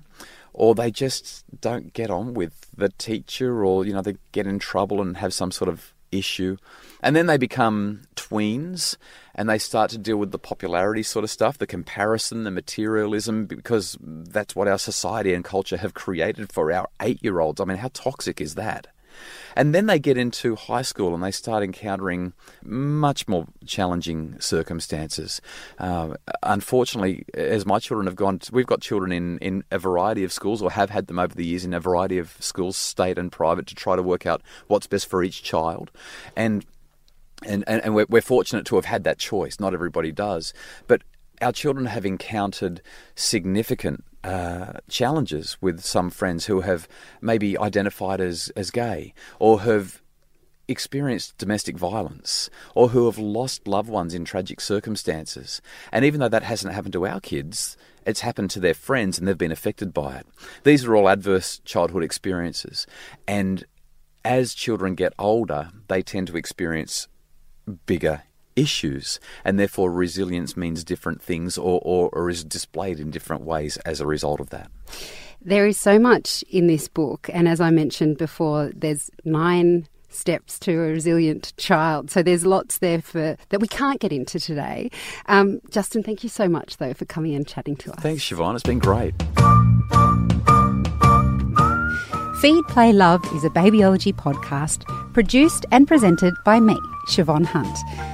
Or 0.55 0.75
they 0.75 0.91
just 0.91 1.45
don't 1.61 1.93
get 1.93 2.11
on 2.11 2.35
with 2.35 2.67
the 2.77 2.91
teacher, 2.91 3.65
or, 3.65 3.87
you 3.87 3.95
know, 3.95 4.03
they 4.03 4.17
get 4.33 4.47
in 4.47 4.59
trouble 4.59 5.01
and 5.01 5.17
have 5.17 5.33
some 5.33 5.51
sort 5.51 5.71
of 5.71 5.95
issue. 6.13 6.57
And 7.03 7.17
then 7.17 7.27
they 7.27 7.37
become 7.37 8.03
tweens 8.15 8.97
and 9.35 9.49
they 9.49 9.59
start 9.59 9.91
to 9.91 9.99
deal 9.99 10.19
with 10.19 10.31
the 10.31 10.39
popularity 10.39 11.03
sort 11.03 11.25
of 11.25 11.31
stuff, 11.31 11.59
the 11.59 11.67
comparison, 11.67 12.45
the 12.45 12.51
materialism, 12.51 13.47
because 13.47 13.97
that's 14.01 14.55
what 14.55 14.69
our 14.69 14.79
society 14.79 15.35
and 15.35 15.45
culture 15.45 15.79
have 15.79 15.95
created 15.95 16.53
for 16.53 16.71
our 16.71 16.89
eight 17.01 17.23
year 17.23 17.41
olds. 17.41 17.61
I 17.61 17.65
mean, 17.65 17.79
how 17.79 17.91
toxic 17.93 18.41
is 18.41 18.55
that? 18.55 18.87
And 19.57 19.75
then 19.75 19.87
they 19.87 19.99
get 19.99 20.17
into 20.17 20.57
high 20.57 20.83
school 20.83 21.15
and 21.15 21.23
they 21.23 21.31
start 21.31 21.63
encountering 21.63 22.33
much 22.63 23.29
more 23.29 23.47
challenging 23.67 24.37
circumstances. 24.41 25.41
Uh, 25.79 26.15
unfortunately, 26.43 27.25
as 27.35 27.67
my 27.67 27.79
children 27.79 28.07
have 28.07 28.17
gone, 28.17 28.41
we've 28.51 28.67
got 28.67 28.81
children 28.81 29.13
in, 29.13 29.39
in 29.39 29.65
a 29.71 29.79
variety 29.79 30.25
of 30.25 30.33
schools 30.33 30.63
or 30.63 30.71
have 30.71 30.91
had 30.91 31.07
them 31.07 31.19
over 31.19 31.35
the 31.35 31.45
years 31.45 31.65
in 31.65 31.75
a 31.75 31.81
variety 31.81 32.19
of 32.19 32.37
schools, 32.41 32.77
state 32.77 33.19
and 33.19 33.31
private, 33.31 33.67
to 33.67 33.75
try 33.75 33.97
to 33.97 34.03
work 34.03 34.27
out 34.27 34.43
what's 34.69 34.87
best 34.87 35.07
for 35.07 35.23
each 35.23 35.43
child. 35.43 35.91
And 36.37 36.65
and, 37.45 37.65
and, 37.67 37.83
and 37.83 37.95
we're, 37.95 38.07
we're 38.09 38.23
fortunate 38.23 38.65
to 38.67 38.77
have 38.77 38.85
had 38.85 39.03
that 39.03 39.19
choice. 39.19 39.59
Not 39.59 39.75
everybody 39.75 40.13
does. 40.13 40.55
But 40.87 41.03
our 41.41 41.51
children 41.51 41.87
have 41.87 42.07
encountered 42.07 42.81
significant 43.17 44.05
uh, 44.25 44.75
challenges 44.89 45.57
with 45.61 45.81
some 45.81 46.11
friends 46.11 46.47
who 46.47 46.61
have 46.61 46.89
maybe 47.21 47.59
identified 47.59 48.21
as, 48.21 48.51
as 48.57 48.71
gay 48.71 49.15
or 49.39 49.63
have 49.63 50.03
experienced 50.69 51.37
domestic 51.39 51.77
violence 51.77 52.49
or 52.75 52.91
who 52.91 53.07
have 53.07 53.19
lost 53.19 53.67
loved 53.67 53.89
ones 53.89 54.15
in 54.15 54.25
tragic 54.25 54.61
circumstances. 54.61 55.61
And 55.91 56.05
even 56.05 56.21
though 56.21 56.29
that 56.29 56.45
hasn't 56.45 56.75
happened 56.75 56.93
to 56.95 57.07
our 57.07 57.21
kids, 57.21 57.77
it's 58.07 58.21
happened 58.21 58.51
to 58.51 58.61
their 58.61 58.75
friends 58.75 59.19
and 59.19 59.27
they've 59.27 59.37
been 59.37 59.53
affected 59.53 59.93
by 59.93 60.17
it. 60.17 60.27
These 60.65 60.85
are 60.85 60.95
all 60.95 61.09
adverse 61.09 61.61
childhood 61.65 62.05
experiences. 62.05 62.87
And 63.27 63.65
as 64.25 64.55
children 64.55 64.95
get 64.95 65.13
older, 65.19 65.71
they 65.89 66.03
tend 66.03 66.29
to 66.29 66.37
experience 66.37 67.09
bigger 67.87 68.23
issues, 68.57 69.21
and 69.45 69.59
therefore 69.59 69.91
resilience 69.91 70.57
means 70.57 70.85
different 70.85 71.23
things 71.23 71.59
or, 71.59 71.81
or, 71.83 72.09
or, 72.13 72.31
is 72.31 72.45
displayed 72.45 73.01
in 73.01 73.11
different 73.11 73.43
ways 73.43 73.77
as 73.79 74.01
a 74.01 74.07
result 74.07 74.41
of 74.41 74.51
that. 74.51 74.71
There 75.41 75.67
is 75.67 75.79
so 75.79 75.99
much 75.99 76.45
in 76.51 76.67
this 76.67 76.89
book, 76.89 77.29
and 77.33 77.49
as 77.49 77.61
I 77.61 77.71
mentioned 77.71 78.19
before, 78.19 78.71
there's 78.75 79.11
nine 79.25 79.87
steps 80.09 80.59
to 80.61 80.73
a 80.73 80.93
resilient 80.93 81.53
child. 81.57 82.11
So 82.11 82.23
there's 82.23 82.45
lots 82.47 82.79
there 82.79 83.01
for 83.01 83.37
that 83.49 83.61
we 83.61 83.69
can't 83.69 84.01
get 84.01 84.13
into 84.13 84.39
today. 84.39 84.91
Um, 85.27 85.61
Justin, 85.71 86.03
thank 86.03 86.23
you 86.23 86.29
so 86.29 86.49
much 86.49 86.77
though 86.77 86.93
for 86.93 87.05
coming 87.07 87.35
and 87.35 87.47
chatting 87.47 87.77
to 87.77 87.93
us. 87.93 88.01
Thanks, 88.01 88.23
Siobhan. 88.23 88.55
It's 88.55 88.63
been 88.63 88.79
great. 88.79 89.15
Feed, 92.41 92.65
Play, 92.69 92.93
Love 92.93 93.25
is 93.35 93.45
a 93.45 93.51
babyology 93.51 94.13
podcast 94.13 94.85
produced 95.13 95.65
and 95.71 95.87
presented 95.87 96.35
by 96.45 96.59
me, 96.59 96.77
Siobhan 97.09 97.45
Hunt. 97.45 98.12